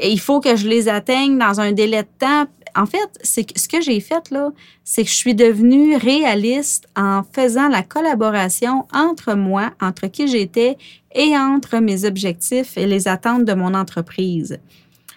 il 0.00 0.20
faut 0.20 0.38
que 0.38 0.54
je 0.54 0.68
les 0.68 0.88
atteigne 0.88 1.36
dans 1.36 1.60
un 1.60 1.72
délai 1.72 2.04
de 2.04 2.08
temps. 2.16 2.46
En 2.76 2.86
fait, 2.86 3.08
c'est 3.22 3.46
ce 3.56 3.68
que 3.68 3.80
j'ai 3.80 4.00
fait 4.00 4.30
là, 4.30 4.50
c'est 4.82 5.04
que 5.04 5.10
je 5.10 5.14
suis 5.14 5.34
devenue 5.34 5.96
réaliste 5.96 6.88
en 6.96 7.22
faisant 7.32 7.68
la 7.68 7.82
collaboration 7.82 8.86
entre 8.92 9.34
moi, 9.34 9.70
entre 9.80 10.08
qui 10.08 10.26
j'étais 10.26 10.76
et 11.14 11.36
entre 11.36 11.78
mes 11.78 12.04
objectifs 12.04 12.76
et 12.76 12.86
les 12.86 13.06
attentes 13.06 13.44
de 13.44 13.54
mon 13.54 13.74
entreprise. 13.74 14.58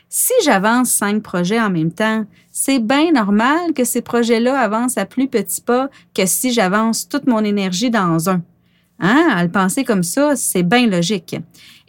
Si 0.10 0.34
j'avance 0.44 0.92
cinq 0.92 1.22
projets 1.22 1.60
en 1.60 1.70
même 1.70 1.92
temps, 1.92 2.26
c'est 2.52 2.80
bien 2.80 3.12
normal 3.12 3.74
que 3.74 3.84
ces 3.84 4.02
projets-là 4.02 4.60
avancent 4.60 4.98
à 4.98 5.06
plus 5.06 5.28
petits 5.28 5.62
pas 5.62 5.90
que 6.14 6.26
si 6.26 6.54
j'avance 6.54 7.10
toute 7.10 7.28
mon 7.28 7.44
énergie 7.44 7.90
dans 7.90 8.30
un. 8.30 8.42
Hein? 9.00 9.28
À 9.30 9.44
le 9.44 9.52
penser 9.52 9.84
comme 9.84 10.04
ça, 10.04 10.36
c'est 10.36 10.64
bien 10.64 10.88
logique. 10.88 11.36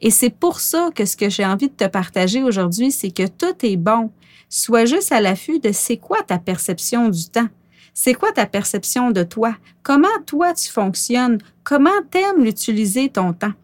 Et 0.00 0.10
c'est 0.10 0.30
pour 0.30 0.60
ça 0.60 0.90
que 0.94 1.04
ce 1.04 1.16
que 1.16 1.28
j'ai 1.28 1.44
envie 1.44 1.68
de 1.68 1.74
te 1.74 1.86
partager 1.86 2.42
aujourd'hui, 2.42 2.92
c'est 2.92 3.10
que 3.10 3.26
tout 3.26 3.54
est 3.62 3.76
bon. 3.76 4.10
Sois 4.48 4.84
juste 4.84 5.12
à 5.12 5.20
l'affût 5.20 5.58
de 5.58 5.72
c'est 5.72 5.96
quoi 5.96 6.22
ta 6.22 6.38
perception 6.38 7.08
du 7.08 7.24
temps. 7.26 7.48
C'est 7.94 8.14
quoi 8.14 8.30
ta 8.30 8.46
perception 8.46 9.10
de 9.10 9.24
toi? 9.24 9.56
Comment 9.82 10.06
toi 10.24 10.54
tu 10.54 10.70
fonctionnes? 10.70 11.38
Comment 11.64 11.90
t'aimes 12.10 12.44
l'utiliser 12.44 13.08
ton 13.08 13.32
temps? 13.32 13.54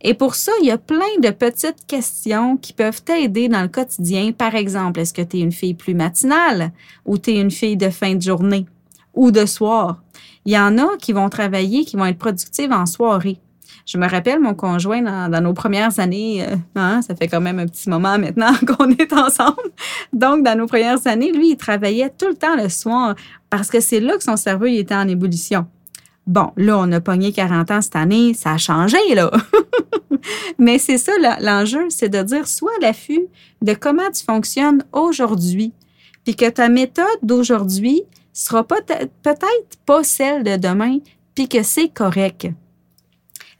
Et 0.00 0.14
pour 0.14 0.34
ça, 0.34 0.50
il 0.60 0.66
y 0.66 0.72
a 0.72 0.78
plein 0.78 1.18
de 1.22 1.30
petites 1.30 1.86
questions 1.86 2.56
qui 2.56 2.72
peuvent 2.72 3.02
t'aider 3.04 3.48
dans 3.48 3.62
le 3.62 3.68
quotidien. 3.68 4.32
Par 4.32 4.56
exemple, 4.56 4.98
est-ce 4.98 5.14
que 5.14 5.22
tu 5.22 5.36
es 5.36 5.40
une 5.40 5.52
fille 5.52 5.74
plus 5.74 5.94
matinale 5.94 6.72
ou 7.06 7.18
tu 7.18 7.30
es 7.30 7.40
une 7.40 7.52
fille 7.52 7.76
de 7.76 7.88
fin 7.88 8.16
de 8.16 8.22
journée 8.22 8.66
ou 9.14 9.30
de 9.30 9.46
soir? 9.46 10.02
Il 10.44 10.52
y 10.52 10.58
en 10.58 10.78
a 10.78 10.96
qui 10.98 11.12
vont 11.12 11.28
travailler, 11.28 11.84
qui 11.84 11.96
vont 11.96 12.06
être 12.06 12.18
productives 12.18 12.72
en 12.72 12.86
soirée. 12.86 13.38
Je 13.86 13.98
me 13.98 14.08
rappelle 14.08 14.38
mon 14.38 14.54
conjoint 14.54 15.02
dans, 15.02 15.42
nos 15.42 15.54
premières 15.54 15.98
années, 15.98 16.44
euh, 16.46 16.56
hein, 16.76 17.02
ça 17.02 17.16
fait 17.16 17.26
quand 17.26 17.40
même 17.40 17.58
un 17.58 17.66
petit 17.66 17.88
moment 17.88 18.18
maintenant 18.18 18.52
qu'on 18.66 18.90
est 18.90 19.12
ensemble. 19.12 19.70
Donc, 20.12 20.44
dans 20.44 20.56
nos 20.56 20.66
premières 20.66 21.04
années, 21.06 21.32
lui, 21.32 21.50
il 21.50 21.56
travaillait 21.56 22.10
tout 22.10 22.28
le 22.28 22.34
temps 22.34 22.56
le 22.56 22.68
soir 22.68 23.14
parce 23.50 23.70
que 23.70 23.80
c'est 23.80 24.00
là 24.00 24.16
que 24.16 24.22
son 24.22 24.36
cerveau 24.36 24.66
était 24.66 24.94
en 24.94 25.08
ébullition. 25.08 25.66
Bon, 26.26 26.52
là, 26.56 26.78
on 26.78 26.92
a 26.92 27.00
pogné 27.00 27.32
40 27.32 27.70
ans 27.72 27.80
cette 27.80 27.96
année, 27.96 28.34
ça 28.34 28.52
a 28.52 28.58
changé, 28.58 28.98
là. 29.14 29.30
Mais 30.58 30.78
c'est 30.78 30.98
ça 30.98 31.12
l'enjeu, 31.40 31.86
c'est 31.88 32.08
de 32.08 32.22
dire 32.22 32.46
soit 32.46 32.70
l'affût 32.80 33.26
de 33.60 33.74
comment 33.74 34.08
tu 34.14 34.24
fonctionnes 34.24 34.84
aujourd'hui, 34.92 35.72
puis 36.24 36.36
que 36.36 36.48
ta 36.48 36.68
méthode 36.68 37.06
d'aujourd'hui 37.22 38.02
sera 38.32 38.66
peut-être 38.66 39.76
pas 39.86 40.04
celle 40.04 40.42
de 40.42 40.56
demain, 40.56 40.98
puis 41.34 41.48
que 41.48 41.62
c'est 41.62 41.88
correct. 41.88 42.48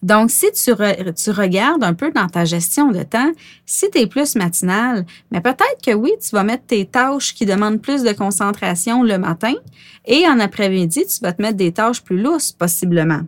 Donc, 0.02 0.32
si 0.32 0.50
tu, 0.50 0.72
regardes 0.72 1.84
un 1.84 1.94
peu 1.94 2.10
dans 2.10 2.26
ta 2.26 2.44
gestion 2.44 2.90
de 2.90 3.04
temps, 3.04 3.30
si 3.64 3.88
tu 3.88 3.98
es 3.98 4.06
plus 4.08 4.34
matinal, 4.34 5.06
mais 5.30 5.40
peut-être 5.40 5.78
que 5.84 5.92
oui, 5.92 6.10
tu 6.20 6.30
vas 6.30 6.42
mettre 6.42 6.66
tes 6.66 6.84
tâches 6.86 7.34
qui 7.34 7.46
demandent 7.46 7.80
plus 7.80 8.02
de 8.02 8.12
concentration 8.12 9.04
le 9.04 9.16
matin 9.18 9.54
et 10.04 10.26
en 10.26 10.40
après-midi, 10.40 11.06
tu 11.06 11.20
vas 11.20 11.32
te 11.32 11.40
mettre 11.40 11.56
des 11.56 11.70
tâches 11.70 12.02
plus 12.02 12.20
lousses 12.20 12.50
possiblement. 12.50 13.20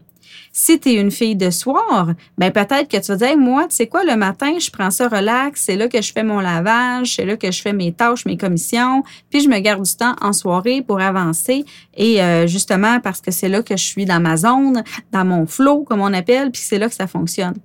Si 0.57 0.79
tu 0.79 0.91
es 0.91 0.95
une 1.01 1.11
fille 1.11 1.35
de 1.35 1.51
soir, 1.51 2.13
ben 2.39 2.53
peut-être 2.53 2.87
que 2.87 2.97
tu 2.97 3.13
vas 3.13 3.35
moi, 3.35 3.67
tu 3.69 3.75
sais 3.75 3.89
quoi, 3.89 4.05
le 4.05 4.15
matin, 4.15 4.57
je 4.61 4.71
prends 4.71 4.93
ça 4.93 5.09
relax, 5.09 5.63
c'est 5.65 5.75
là 5.75 5.89
que 5.89 6.01
je 6.01 6.13
fais 6.13 6.23
mon 6.23 6.39
lavage, 6.39 7.17
c'est 7.17 7.25
là 7.25 7.37
que 7.37 7.51
je 7.51 7.61
fais 7.61 7.73
mes 7.73 7.91
tâches, 7.91 8.25
mes 8.25 8.37
commissions, 8.37 9.03
puis 9.31 9.41
je 9.41 9.49
me 9.49 9.59
garde 9.59 9.83
du 9.83 9.97
temps 9.97 10.15
en 10.21 10.33
soirée 10.33 10.81
pour 10.81 11.01
avancer. 11.01 11.65
Et 11.97 12.23
euh, 12.23 12.47
justement, 12.47 13.01
parce 13.01 13.21
que 13.21 13.33
c'est 13.33 13.49
là 13.49 13.65
que 13.65 13.77
je 13.77 13.83
suis 13.83 14.05
dans 14.05 14.21
ma 14.21 14.37
zone, 14.37 14.85
dans 15.11 15.25
mon 15.25 15.45
flow, 15.45 15.83
comme 15.83 16.01
on 16.01 16.13
appelle, 16.13 16.53
puis 16.53 16.63
c'est 16.65 16.79
là 16.79 16.89
que 16.89 16.95
ça 16.95 17.09
fonctionne. 17.09 17.57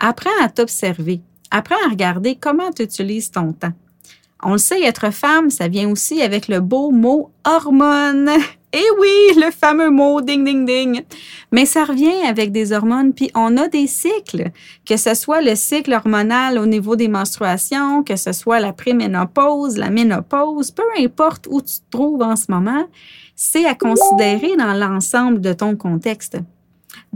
Apprends 0.00 0.30
à 0.42 0.48
t'observer. 0.48 1.20
Apprends 1.52 1.76
à 1.86 1.90
regarder 1.90 2.34
comment 2.34 2.72
tu 2.72 2.82
utilises 2.82 3.30
ton 3.30 3.52
temps. 3.52 3.72
On 4.42 4.50
le 4.50 4.58
sait, 4.58 4.82
être 4.82 5.12
femme, 5.12 5.48
ça 5.48 5.68
vient 5.68 5.88
aussi 5.88 6.22
avec 6.22 6.48
le 6.48 6.58
beau 6.58 6.90
mot 6.90 7.30
hormone. 7.44 8.30
Eh 8.78 8.90
oui, 9.00 9.40
le 9.42 9.50
fameux 9.50 9.88
mot 9.88 10.20
ding 10.20 10.44
ding 10.44 10.66
ding. 10.66 11.02
Mais 11.50 11.64
ça 11.64 11.84
revient 11.84 12.26
avec 12.28 12.52
des 12.52 12.72
hormones, 12.72 13.14
puis 13.14 13.30
on 13.34 13.56
a 13.56 13.68
des 13.68 13.86
cycles, 13.86 14.50
que 14.84 14.98
ce 14.98 15.14
soit 15.14 15.40
le 15.40 15.54
cycle 15.54 15.94
hormonal 15.94 16.58
au 16.58 16.66
niveau 16.66 16.94
des 16.94 17.08
menstruations, 17.08 18.02
que 18.02 18.16
ce 18.16 18.32
soit 18.32 18.60
la 18.60 18.74
préménopause, 18.74 19.78
la 19.78 19.88
ménopause, 19.88 20.72
peu 20.72 20.82
importe 20.98 21.46
où 21.48 21.62
tu 21.62 21.76
te 21.76 21.90
trouves 21.90 22.20
en 22.20 22.36
ce 22.36 22.50
moment, 22.50 22.84
c'est 23.34 23.64
à 23.64 23.74
considérer 23.74 24.54
dans 24.58 24.74
l'ensemble 24.74 25.40
de 25.40 25.54
ton 25.54 25.74
contexte. 25.74 26.36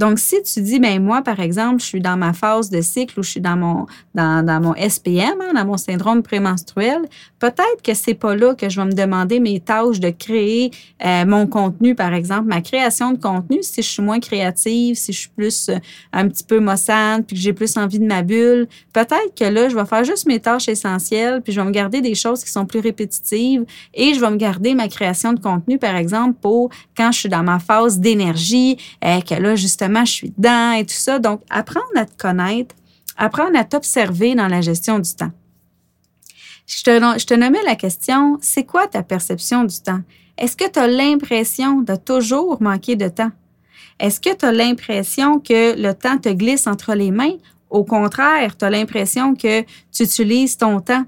Donc, 0.01 0.19
si 0.19 0.43
tu 0.43 0.63
dis, 0.63 0.81
ben 0.81 0.99
moi, 1.03 1.21
par 1.21 1.41
exemple, 1.41 1.83
je 1.83 1.85
suis 1.85 2.01
dans 2.01 2.17
ma 2.17 2.33
phase 2.33 2.71
de 2.71 2.81
cycle 2.81 3.21
ou 3.21 3.23
je 3.23 3.33
suis 3.33 3.41
dans 3.43 3.59
mon, 3.59 3.85
dans, 4.15 4.63
mon 4.63 4.75
SPM, 4.75 5.43
hein, 5.43 5.53
dans 5.55 5.67
mon 5.67 5.77
syndrome 5.77 6.23
prémenstruel, 6.23 7.03
peut-être 7.39 7.83
que 7.85 7.93
c'est 7.93 8.15
pas 8.15 8.35
là 8.35 8.55
que 8.55 8.71
je 8.71 8.81
vais 8.81 8.87
me 8.87 8.95
demander 8.95 9.41
mes 9.41 9.61
tâches 9.61 10.01
de 10.01 10.09
créer 10.09 10.71
euh, 11.05 11.27
mon 11.27 11.47
contenu, 11.47 11.95
par 11.95 12.15
exemple, 12.15 12.49
ma 12.49 12.63
création 12.63 13.13
de 13.13 13.19
contenu, 13.19 13.59
si 13.61 13.83
je 13.83 13.89
suis 13.89 14.03
moins 14.03 14.21
créative, 14.21 14.97
si 14.97 15.13
je 15.13 15.21
suis 15.21 15.29
plus 15.37 15.69
euh, 15.69 15.77
un 16.15 16.27
petit 16.29 16.45
peu 16.45 16.61
maussade, 16.61 17.27
puis 17.27 17.37
que 17.37 17.43
j'ai 17.43 17.53
plus 17.53 17.77
envie 17.77 17.99
de 17.99 18.07
ma 18.07 18.23
bulle, 18.23 18.69
peut-être 18.95 19.35
que 19.39 19.45
là, 19.45 19.69
je 19.69 19.77
vais 19.77 19.85
faire 19.85 20.05
juste 20.05 20.27
mes 20.27 20.41
tâches 20.41 20.69
essentielles, 20.69 21.43
puis 21.43 21.53
je 21.53 21.61
vais 21.61 21.67
me 21.67 21.73
garder 21.73 22.01
des 22.01 22.15
choses 22.15 22.43
qui 22.43 22.51
sont 22.51 22.65
plus 22.65 22.81
répétitives 22.81 23.67
et 23.93 24.15
je 24.15 24.21
vais 24.21 24.31
me 24.31 24.39
garder 24.39 24.75
ma 24.75 24.89
création 24.89 25.35
de 25.35 25.41
contenu, 25.41 25.77
par 25.77 25.97
exemple, 25.97 26.39
pour 26.41 26.71
quand 26.97 27.13
je 27.13 27.19
suis 27.19 27.29
dans 27.29 27.43
ma 27.43 27.59
phase 27.59 27.99
d'énergie, 27.99 28.79
euh, 29.05 29.21
que 29.21 29.35
là, 29.35 29.57
justement, 29.57 29.90
je 30.05 30.13
suis 30.13 30.31
dedans 30.31 30.73
et 30.73 30.85
tout 30.85 30.95
ça. 30.95 31.19
Donc, 31.19 31.43
apprendre 31.51 31.87
à 31.97 32.07
te 32.07 32.17
connaître, 32.17 32.75
apprendre 33.17 33.59
à 33.59 33.65
t'observer 33.65 34.35
dans 34.35 34.49
la 34.49 34.61
gestion 34.61 34.99
du 34.99 35.15
temps. 35.15 35.33
Je 36.67 36.83
te, 36.85 36.91
je 36.91 37.35
nommais 37.35 37.63
la 37.65 37.75
question, 37.75 38.39
c'est 38.41 38.65
quoi 38.65 38.87
ta 38.87 39.03
perception 39.03 39.65
du 39.65 39.77
temps? 39.81 40.01
Est-ce 40.39 40.57
que 40.57 40.71
tu 40.71 40.79
as 40.79 40.87
l'impression 40.87 41.81
de 41.83 41.97
toujours 41.97 42.63
manquer 42.63 42.97
de 42.97 43.09
temps? 43.09 43.33
Est-ce 43.99 44.21
que 44.21 44.35
tu 44.35 44.45
as 44.47 44.53
l'impression 44.53 45.41
que 45.41 45.81
le 45.81 45.93
temps 45.93 46.17
te 46.17 46.29
glisse 46.31 46.67
entre 46.67 46.95
les 46.95 47.11
mains? 47.11 47.37
Au 47.69 47.85
contraire, 47.85 48.57
tu 48.57 48.65
as 48.65 48.71
l'impression 48.71 49.35
que 49.35 49.63
tu 49.93 50.03
utilises 50.03 50.57
ton 50.57 50.81
temps 50.81 51.05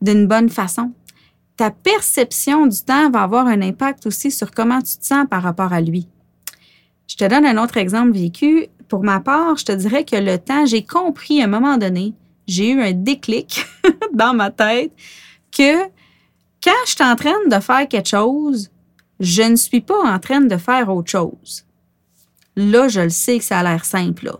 d'une 0.00 0.26
bonne 0.26 0.48
façon. 0.48 0.92
Ta 1.56 1.70
perception 1.70 2.66
du 2.66 2.82
temps 2.82 3.10
va 3.10 3.22
avoir 3.22 3.46
un 3.46 3.62
impact 3.62 4.06
aussi 4.06 4.30
sur 4.30 4.50
comment 4.50 4.80
tu 4.80 4.98
te 4.98 5.06
sens 5.06 5.26
par 5.28 5.42
rapport 5.42 5.72
à 5.72 5.80
lui. 5.80 6.08
Je 7.06 7.16
te 7.16 7.24
donne 7.24 7.46
un 7.46 7.62
autre 7.62 7.76
exemple 7.76 8.12
vécu. 8.12 8.66
Pour 8.88 9.02
ma 9.02 9.20
part, 9.20 9.56
je 9.56 9.64
te 9.64 9.72
dirais 9.72 10.04
que 10.04 10.16
le 10.16 10.38
temps, 10.38 10.66
j'ai 10.66 10.84
compris 10.84 11.40
à 11.40 11.44
un 11.44 11.48
moment 11.48 11.76
donné, 11.76 12.14
j'ai 12.46 12.70
eu 12.70 12.80
un 12.80 12.92
déclic 12.92 13.66
dans 14.14 14.34
ma 14.34 14.50
tête 14.50 14.92
que 15.56 15.84
quand 16.62 16.84
je 16.86 16.90
suis 16.92 17.04
en 17.04 17.16
train 17.16 17.34
de 17.48 17.60
faire 17.60 17.88
quelque 17.88 18.08
chose, 18.08 18.70
je 19.20 19.42
ne 19.42 19.56
suis 19.56 19.80
pas 19.80 20.02
en 20.02 20.18
train 20.18 20.40
de 20.40 20.56
faire 20.56 20.88
autre 20.94 21.10
chose. 21.10 21.64
Là, 22.56 22.88
je 22.88 23.00
le 23.00 23.10
sais 23.10 23.38
que 23.38 23.44
ça 23.44 23.58
a 23.58 23.62
l'air 23.62 23.84
simple. 23.84 24.32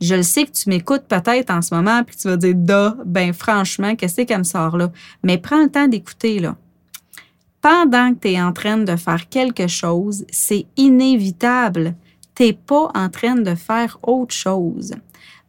Je 0.00 0.14
le 0.14 0.22
sais 0.22 0.44
que 0.44 0.52
tu 0.52 0.68
m'écoutes 0.68 1.04
peut-être 1.08 1.50
en 1.50 1.62
ce 1.62 1.74
moment 1.74 2.02
puis 2.04 2.16
tu 2.16 2.28
vas 2.28 2.36
dire 2.36 2.54
da, 2.54 2.96
ben 3.04 3.32
franchement, 3.32 3.96
qu'est-ce 3.96 4.22
qu'elle 4.22 4.38
me 4.38 4.44
sort 4.44 4.76
là? 4.76 4.90
Mais 5.22 5.38
prends 5.38 5.62
le 5.62 5.70
temps 5.70 5.88
d'écouter 5.88 6.40
là. 6.40 6.56
Pendant 7.60 8.12
que 8.12 8.20
tu 8.20 8.32
es 8.32 8.42
en 8.42 8.52
train 8.52 8.76
de 8.76 8.96
faire 8.96 9.28
quelque 9.28 9.66
chose, 9.66 10.26
c'est 10.30 10.66
inévitable 10.76 11.94
t'es 12.34 12.52
pas 12.52 12.90
en 12.94 13.08
train 13.08 13.36
de 13.36 13.54
faire 13.54 13.98
autre 14.02 14.34
chose. 14.34 14.94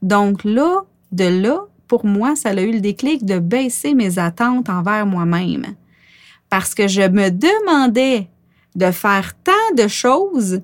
Donc 0.02 0.44
là, 0.44 0.84
de 1.12 1.26
là, 1.26 1.66
pour 1.88 2.06
moi, 2.06 2.36
ça 2.36 2.50
a 2.50 2.62
eu 2.62 2.72
le 2.72 2.82
déclic 2.82 3.26
de 3.26 3.40
baisser 3.40 3.94
mes 3.94 4.20
attentes 4.20 4.70
envers 4.70 5.06
moi-même. 5.06 5.66
Parce 6.50 6.76
que 6.76 6.88
je 6.88 7.02
me 7.02 7.30
demandais 7.30 8.28
de 8.76 8.92
faire 8.92 9.34
tant 9.44 9.76
de 9.76 9.88
choses 9.88 10.62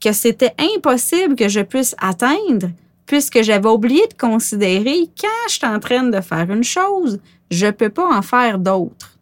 que 0.00 0.12
c'était 0.12 0.54
impossible 0.76 1.36
que 1.36 1.48
je 1.48 1.60
puisse 1.60 1.94
atteindre, 1.98 2.68
puisque 3.06 3.42
j'avais 3.42 3.68
oublié 3.68 4.06
de 4.08 4.14
considérer 4.14 5.08
quand 5.18 5.48
je 5.48 5.54
suis 5.54 5.66
en 5.66 5.78
train 5.78 6.04
de 6.04 6.20
faire 6.20 6.50
une 6.50 6.64
chose, 6.64 7.20
je 7.50 7.66
ne 7.66 7.70
peux 7.70 7.88
pas 7.88 8.06
en 8.06 8.22
faire 8.22 8.58
d'autres. 8.58 9.18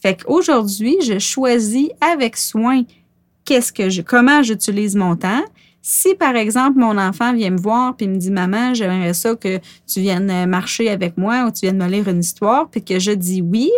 Fait 0.00 0.22
qu'aujourd'hui, 0.22 0.96
je 1.02 1.18
choisis 1.18 1.88
avec 2.00 2.36
soin 2.36 2.82
qu'est-ce 3.44 3.72
que 3.72 3.90
je, 3.90 4.02
comment 4.02 4.42
j'utilise 4.42 4.96
mon 4.96 5.16
temps? 5.16 5.42
Si, 5.82 6.14
par 6.14 6.34
exemple, 6.34 6.78
mon 6.78 6.96
enfant 6.96 7.34
vient 7.34 7.50
me 7.50 7.58
voir 7.58 7.94
puis 7.94 8.08
me 8.08 8.16
dit 8.16 8.30
Maman, 8.30 8.72
j'aimerais 8.72 9.12
ça 9.12 9.34
que 9.34 9.58
tu 9.86 10.00
viennes 10.00 10.46
marcher 10.46 10.88
avec 10.88 11.18
moi 11.18 11.44
ou 11.46 11.50
tu 11.50 11.60
viennes 11.62 11.76
me 11.76 11.86
lire 11.86 12.08
une 12.08 12.20
histoire, 12.20 12.70
puis 12.70 12.82
que 12.82 12.98
je 12.98 13.12
dis 13.12 13.42
oui, 13.42 13.70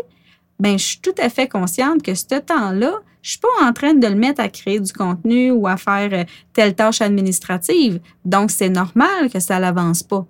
ben 0.60 0.78
je 0.78 0.84
suis 0.84 1.00
tout 1.00 1.14
à 1.18 1.28
fait 1.28 1.48
consciente 1.48 2.02
que 2.02 2.14
ce 2.14 2.38
temps-là, 2.38 2.94
je 3.22 3.30
suis 3.30 3.40
pas 3.40 3.66
en 3.66 3.72
train 3.72 3.94
de 3.94 4.06
le 4.06 4.14
mettre 4.14 4.40
à 4.40 4.48
créer 4.48 4.78
du 4.78 4.92
contenu 4.92 5.50
ou 5.50 5.66
à 5.66 5.76
faire 5.76 6.10
euh, 6.12 6.24
telle 6.52 6.76
tâche 6.76 7.00
administrative. 7.00 7.98
Donc, 8.24 8.52
c'est 8.52 8.68
normal 8.68 9.28
que 9.32 9.40
ça 9.40 9.58
n'avance 9.58 10.04
pas. 10.04 10.24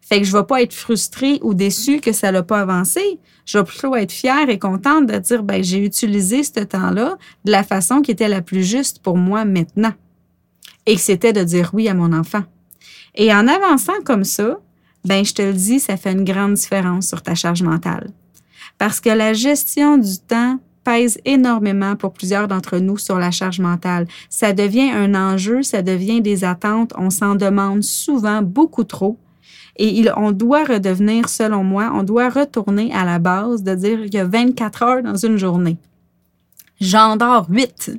Fait 0.00 0.20
que 0.20 0.26
je 0.26 0.36
vais 0.36 0.44
pas 0.44 0.62
être 0.62 0.74
frustrée 0.74 1.38
ou 1.42 1.54
déçue 1.54 2.00
que 2.00 2.12
ça 2.12 2.32
n'a 2.32 2.42
pas 2.42 2.60
avancé. 2.60 3.20
Je 3.44 3.58
vais 3.58 3.64
plutôt 3.64 3.94
être 3.94 4.12
fière 4.12 4.48
et 4.48 4.58
contente 4.58 5.06
de 5.06 5.18
dire, 5.18 5.42
ben, 5.42 5.62
j'ai 5.62 5.84
utilisé 5.84 6.42
ce 6.42 6.60
temps-là 6.60 7.16
de 7.44 7.50
la 7.50 7.62
façon 7.62 8.02
qui 8.02 8.10
était 8.10 8.28
la 8.28 8.42
plus 8.42 8.64
juste 8.64 9.00
pour 9.00 9.16
moi 9.16 9.44
maintenant. 9.44 9.92
Et 10.86 10.96
que 10.96 11.00
c'était 11.00 11.32
de 11.32 11.44
dire 11.44 11.70
oui 11.72 11.88
à 11.88 11.94
mon 11.94 12.12
enfant. 12.12 12.42
Et 13.14 13.32
en 13.32 13.46
avançant 13.46 14.00
comme 14.04 14.24
ça, 14.24 14.58
ben, 15.04 15.24
je 15.24 15.34
te 15.34 15.42
le 15.42 15.52
dis, 15.52 15.80
ça 15.80 15.96
fait 15.96 16.12
une 16.12 16.24
grande 16.24 16.54
différence 16.54 17.08
sur 17.08 17.22
ta 17.22 17.34
charge 17.34 17.62
mentale. 17.62 18.10
Parce 18.78 19.00
que 19.00 19.10
la 19.10 19.32
gestion 19.32 19.98
du 19.98 20.18
temps 20.18 20.58
pèse 20.84 21.18
énormément 21.24 21.96
pour 21.96 22.12
plusieurs 22.12 22.48
d'entre 22.48 22.78
nous 22.78 22.98
sur 22.98 23.18
la 23.18 23.30
charge 23.30 23.60
mentale. 23.60 24.06
Ça 24.28 24.52
devient 24.52 24.90
un 24.90 25.14
enjeu, 25.14 25.62
ça 25.62 25.82
devient 25.82 26.20
des 26.20 26.44
attentes, 26.44 26.92
on 26.96 27.10
s'en 27.10 27.34
demande 27.34 27.82
souvent 27.82 28.42
beaucoup 28.42 28.84
trop. 28.84 29.18
Et 29.76 30.04
on 30.16 30.32
doit 30.32 30.64
redevenir, 30.64 31.28
selon 31.28 31.64
moi, 31.64 31.90
on 31.94 32.02
doit 32.02 32.28
retourner 32.28 32.92
à 32.92 33.04
la 33.04 33.18
base 33.18 33.62
de 33.62 33.74
dire 33.74 34.00
qu'il 34.02 34.14
y 34.14 34.18
a 34.18 34.24
24 34.24 34.82
heures 34.82 35.02
dans 35.02 35.16
une 35.16 35.36
journée. 35.36 35.78
J'en 36.80 37.16
dors 37.16 37.46
8. 37.48 37.92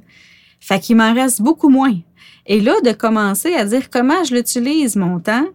Fait 0.59 0.79
qu'il 0.79 0.97
m'en 0.97 1.13
reste 1.13 1.41
beaucoup 1.41 1.69
moins. 1.69 1.97
Et 2.45 2.59
là, 2.59 2.73
de 2.83 2.91
commencer 2.91 3.53
à 3.53 3.65
dire 3.65 3.89
comment 3.89 4.23
je 4.23 4.35
l'utilise 4.35 4.95
mon 4.95 5.19
temps, 5.19 5.45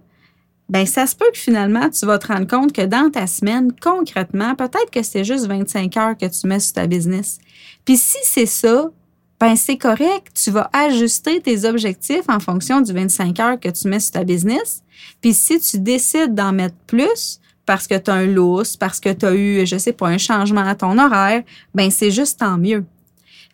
ben 0.68 0.84
ça 0.86 1.06
se 1.06 1.14
peut 1.14 1.30
que 1.32 1.38
finalement, 1.38 1.88
tu 1.90 2.06
vas 2.06 2.18
te 2.18 2.26
rendre 2.26 2.46
compte 2.46 2.72
que 2.72 2.84
dans 2.84 3.10
ta 3.10 3.26
semaine, 3.26 3.72
concrètement, 3.80 4.54
peut-être 4.54 4.90
que 4.90 5.02
c'est 5.02 5.24
juste 5.24 5.46
25 5.46 5.96
heures 5.96 6.16
que 6.16 6.26
tu 6.26 6.46
mets 6.46 6.60
sur 6.60 6.74
ta 6.74 6.86
business. 6.86 7.38
Puis 7.84 7.96
si 7.96 8.18
c'est 8.22 8.46
ça, 8.46 8.90
ben 9.38 9.54
c'est 9.56 9.76
correct, 9.76 10.28
tu 10.34 10.50
vas 10.50 10.70
ajuster 10.72 11.40
tes 11.40 11.64
objectifs 11.66 12.24
en 12.28 12.40
fonction 12.40 12.80
du 12.80 12.92
25 12.92 13.40
heures 13.40 13.60
que 13.60 13.68
tu 13.68 13.88
mets 13.88 14.00
sur 14.00 14.12
ta 14.12 14.24
business. 14.24 14.82
Puis 15.20 15.34
si 15.34 15.60
tu 15.60 15.78
décides 15.78 16.34
d'en 16.34 16.52
mettre 16.52 16.76
plus 16.86 17.40
parce 17.66 17.86
que 17.86 17.98
tu 17.98 18.10
as 18.10 18.14
un 18.14 18.26
lousse, 18.26 18.76
parce 18.76 19.00
que 19.00 19.12
tu 19.12 19.26
as 19.26 19.34
eu, 19.34 19.66
je 19.66 19.76
sais 19.76 19.92
pas, 19.92 20.08
un 20.08 20.18
changement 20.18 20.66
à 20.66 20.74
ton 20.74 20.98
horaire, 20.98 21.42
ben 21.74 21.90
c'est 21.90 22.10
juste 22.10 22.40
tant 22.40 22.56
mieux. 22.56 22.84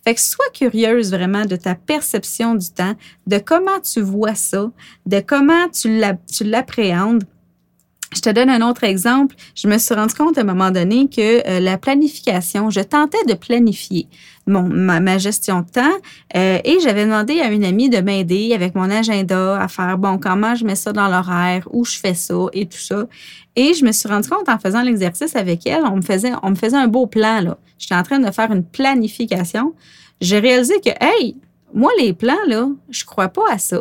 Fait 0.04 0.14
que 0.14 0.20
sois 0.20 0.50
curieuse 0.52 1.10
vraiment 1.10 1.46
de 1.46 1.56
ta 1.56 1.74
perception 1.74 2.54
du 2.54 2.68
temps, 2.70 2.94
de 3.26 3.38
comment 3.38 3.80
tu 3.80 4.00
vois 4.00 4.34
ça, 4.34 4.70
de 5.06 5.20
comment 5.20 5.68
tu 5.68 6.00
l'appréhendes. 6.44 7.24
Je 8.14 8.20
te 8.20 8.30
donne 8.30 8.50
un 8.50 8.68
autre 8.68 8.84
exemple. 8.84 9.34
Je 9.54 9.68
me 9.68 9.78
suis 9.78 9.94
rendu 9.94 10.14
compte 10.14 10.36
à 10.36 10.42
un 10.42 10.44
moment 10.44 10.70
donné 10.70 11.08
que 11.08 11.48
euh, 11.48 11.60
la 11.60 11.78
planification, 11.78 12.68
je 12.68 12.80
tentais 12.80 13.24
de 13.26 13.34
planifier 13.34 14.06
mon, 14.46 14.62
ma, 14.62 15.18
gestion 15.18 15.60
de 15.60 15.70
temps 15.70 15.96
euh, 16.36 16.58
et 16.64 16.78
j'avais 16.80 17.04
demandé 17.04 17.40
à 17.40 17.50
une 17.50 17.64
amie 17.64 17.88
de 17.88 17.98
m'aider 17.98 18.52
avec 18.54 18.74
mon 18.74 18.90
agenda 18.90 19.60
à 19.60 19.68
faire, 19.68 19.96
bon, 19.98 20.18
comment 20.18 20.54
je 20.54 20.64
mets 20.64 20.74
ça 20.74 20.92
dans 20.92 21.08
l'horaire, 21.08 21.66
où 21.70 21.84
je 21.84 21.98
fais 21.98 22.14
ça 22.14 22.46
et 22.52 22.66
tout 22.66 22.78
ça. 22.78 23.06
Et 23.56 23.74
je 23.74 23.84
me 23.84 23.92
suis 23.92 24.08
rendu 24.08 24.28
compte 24.28 24.48
en 24.48 24.58
faisant 24.58 24.82
l'exercice 24.82 25.36
avec 25.36 25.66
elle, 25.66 25.84
on 25.84 25.96
me 25.96 26.02
faisait, 26.02 26.32
on 26.42 26.50
me 26.50 26.54
faisait 26.54 26.76
un 26.76 26.88
beau 26.88 27.06
plan, 27.06 27.40
là. 27.40 27.58
J'étais 27.78 27.94
en 27.94 28.02
train 28.02 28.20
de 28.20 28.30
faire 28.30 28.52
une 28.52 28.64
planification. 28.64 29.74
J'ai 30.20 30.38
réalisé 30.38 30.74
que, 30.80 30.90
hey, 31.00 31.36
moi, 31.74 31.90
les 31.98 32.12
plans, 32.12 32.34
là, 32.46 32.68
je 32.90 33.04
crois 33.04 33.28
pas 33.28 33.50
à 33.50 33.58
ça. 33.58 33.80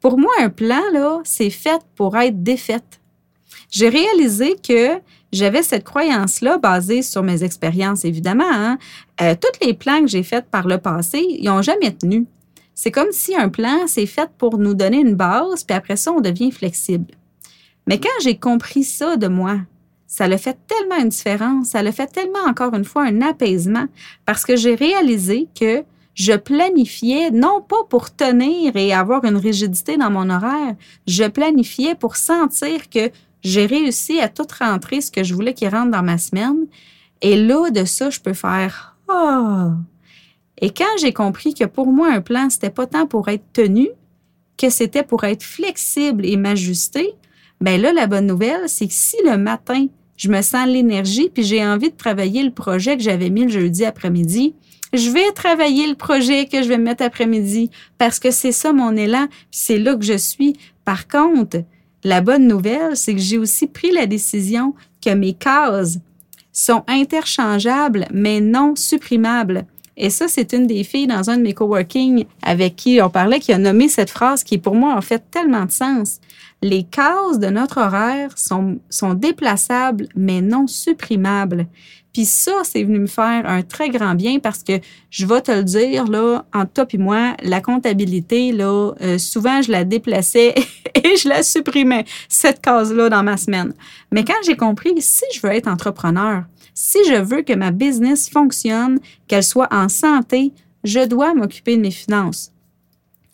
Pour 0.00 0.18
moi, 0.18 0.30
un 0.40 0.50
plan, 0.50 0.82
là, 0.92 1.20
c'est 1.24 1.50
fait 1.50 1.80
pour 1.96 2.16
être 2.16 2.42
défaite. 2.42 3.00
J'ai 3.74 3.88
réalisé 3.88 4.54
que 4.62 5.00
j'avais 5.32 5.64
cette 5.64 5.82
croyance-là 5.82 6.58
basée 6.58 7.02
sur 7.02 7.24
mes 7.24 7.42
expériences, 7.42 8.04
évidemment. 8.04 8.44
Hein. 8.48 8.78
Euh, 9.20 9.34
tous 9.34 9.66
les 9.66 9.74
plans 9.74 10.00
que 10.00 10.06
j'ai 10.06 10.22
faits 10.22 10.46
par 10.48 10.68
le 10.68 10.78
passé, 10.78 11.26
ils 11.28 11.46
n'ont 11.46 11.60
jamais 11.60 11.90
tenu. 11.90 12.24
C'est 12.76 12.92
comme 12.92 13.10
si 13.10 13.34
un 13.34 13.48
plan, 13.48 13.88
c'est 13.88 14.06
fait 14.06 14.30
pour 14.38 14.58
nous 14.58 14.74
donner 14.74 14.98
une 15.00 15.16
base, 15.16 15.64
puis 15.64 15.76
après 15.76 15.96
ça, 15.96 16.12
on 16.12 16.20
devient 16.20 16.52
flexible. 16.52 17.14
Mais 17.88 17.98
quand 17.98 18.22
j'ai 18.22 18.38
compris 18.38 18.84
ça 18.84 19.16
de 19.16 19.26
moi, 19.26 19.56
ça 20.06 20.28
le 20.28 20.36
fait 20.36 20.56
tellement 20.68 21.02
une 21.02 21.08
différence, 21.08 21.70
ça 21.70 21.82
le 21.82 21.90
fait 21.90 22.06
tellement 22.06 22.46
encore 22.46 22.74
une 22.74 22.84
fois 22.84 23.02
un 23.02 23.22
apaisement, 23.22 23.86
parce 24.24 24.44
que 24.44 24.54
j'ai 24.54 24.76
réalisé 24.76 25.48
que 25.58 25.82
je 26.14 26.34
planifiais 26.34 27.32
non 27.32 27.60
pas 27.60 27.82
pour 27.90 28.14
tenir 28.14 28.76
et 28.76 28.92
avoir 28.92 29.24
une 29.24 29.36
rigidité 29.36 29.96
dans 29.96 30.10
mon 30.10 30.30
horaire, 30.30 30.76
je 31.08 31.24
planifiais 31.24 31.96
pour 31.96 32.14
sentir 32.14 32.88
que 32.88 33.10
j'ai 33.44 33.66
réussi 33.66 34.18
à 34.20 34.28
tout 34.28 34.46
rentrer 34.58 35.00
ce 35.00 35.10
que 35.10 35.22
je 35.22 35.34
voulais 35.34 35.54
qu'il 35.54 35.68
rentre 35.68 35.90
dans 35.90 36.02
ma 36.02 36.18
semaine. 36.18 36.66
Et 37.20 37.36
là, 37.36 37.70
de 37.70 37.84
ça, 37.84 38.10
je 38.10 38.18
peux 38.18 38.32
faire 38.32 38.96
Ah! 39.08 39.72
Et 40.60 40.70
quand 40.70 40.96
j'ai 41.00 41.12
compris 41.12 41.52
que 41.52 41.64
pour 41.64 41.86
moi, 41.86 42.10
un 42.10 42.20
plan, 42.20 42.48
c'était 42.48 42.70
pas 42.70 42.86
tant 42.86 43.06
pour 43.06 43.28
être 43.28 43.44
tenu, 43.52 43.88
que 44.56 44.70
c'était 44.70 45.02
pour 45.02 45.24
être 45.24 45.42
flexible 45.42 46.24
et 46.24 46.36
m'ajuster, 46.36 47.12
ben 47.60 47.80
là, 47.80 47.92
la 47.92 48.06
bonne 48.06 48.26
nouvelle, 48.26 48.68
c'est 48.68 48.86
que 48.86 48.94
si 48.94 49.16
le 49.24 49.36
matin, 49.36 49.86
je 50.16 50.28
me 50.28 50.42
sens 50.42 50.66
l'énergie 50.66 51.28
puis 51.28 51.42
j'ai 51.42 51.64
envie 51.64 51.90
de 51.90 51.96
travailler 51.96 52.42
le 52.42 52.52
projet 52.52 52.96
que 52.96 53.02
j'avais 53.02 53.30
mis 53.30 53.44
le 53.44 53.50
jeudi 53.50 53.84
après-midi, 53.84 54.54
je 54.92 55.10
vais 55.10 55.32
travailler 55.32 55.88
le 55.88 55.96
projet 55.96 56.46
que 56.46 56.62
je 56.62 56.68
vais 56.68 56.78
mettre 56.78 57.02
après-midi 57.02 57.70
parce 57.98 58.20
que 58.20 58.30
c'est 58.30 58.52
ça 58.52 58.72
mon 58.72 58.96
élan, 58.96 59.26
c'est 59.50 59.78
là 59.78 59.96
que 59.96 60.04
je 60.04 60.16
suis. 60.16 60.56
Par 60.84 61.08
contre, 61.08 61.58
la 62.04 62.20
bonne 62.20 62.46
nouvelle, 62.46 62.96
c'est 62.96 63.14
que 63.14 63.20
j'ai 63.20 63.38
aussi 63.38 63.66
pris 63.66 63.90
la 63.90 64.06
décision 64.06 64.74
que 65.02 65.10
mes 65.10 65.32
cases 65.32 65.98
sont 66.52 66.84
interchangeables, 66.86 68.06
mais 68.12 68.40
non 68.40 68.76
supprimables. 68.76 69.66
Et 69.96 70.10
ça, 70.10 70.28
c'est 70.28 70.52
une 70.52 70.66
des 70.66 70.84
filles 70.84 71.06
dans 71.06 71.30
un 71.30 71.36
de 71.36 71.42
mes 71.42 71.54
coworking 71.54 72.26
avec 72.42 72.76
qui 72.76 73.00
on 73.00 73.10
parlait 73.10 73.40
qui 73.40 73.52
a 73.52 73.58
nommé 73.58 73.88
cette 73.88 74.10
phrase 74.10 74.42
qui, 74.42 74.58
pour 74.58 74.74
moi, 74.74 74.94
a 74.96 75.00
fait 75.00 75.22
tellement 75.30 75.64
de 75.64 75.70
sens. 75.70 76.20
Les 76.62 76.82
cases 76.82 77.38
de 77.38 77.48
notre 77.48 77.78
horaire 77.78 78.36
sont, 78.36 78.78
sont 78.90 79.14
déplaçables, 79.14 80.08
mais 80.16 80.40
non 80.40 80.66
supprimables. 80.66 81.66
Puis 82.14 82.26
ça, 82.26 82.52
c'est 82.62 82.84
venu 82.84 83.00
me 83.00 83.06
faire 83.08 83.42
un 83.44 83.62
très 83.62 83.90
grand 83.90 84.14
bien 84.14 84.38
parce 84.38 84.62
que 84.62 84.74
je 85.10 85.26
vais 85.26 85.40
te 85.40 85.50
le 85.50 85.64
dire, 85.64 86.06
là, 86.06 86.46
entre 86.54 86.72
toi 86.72 86.86
et 86.88 86.96
moi, 86.96 87.36
la 87.42 87.60
comptabilité, 87.60 88.52
là, 88.52 88.92
euh, 89.02 89.18
souvent, 89.18 89.60
je 89.60 89.72
la 89.72 89.84
déplaçais 89.84 90.54
et 90.94 91.16
je 91.16 91.28
la 91.28 91.42
supprimais, 91.42 92.04
cette 92.28 92.60
case-là, 92.60 93.08
dans 93.08 93.24
ma 93.24 93.36
semaine. 93.36 93.74
Mais 94.12 94.24
quand 94.24 94.34
j'ai 94.46 94.56
compris, 94.56 94.94
si 95.00 95.24
je 95.34 95.40
veux 95.40 95.52
être 95.52 95.66
entrepreneur, 95.66 96.44
si 96.72 96.98
je 97.08 97.20
veux 97.20 97.42
que 97.42 97.52
ma 97.52 97.72
business 97.72 98.30
fonctionne, 98.30 99.00
qu'elle 99.26 99.42
soit 99.42 99.68
en 99.72 99.88
santé, 99.88 100.52
je 100.84 101.04
dois 101.04 101.34
m'occuper 101.34 101.76
de 101.76 101.82
mes 101.82 101.90
finances. 101.90 102.52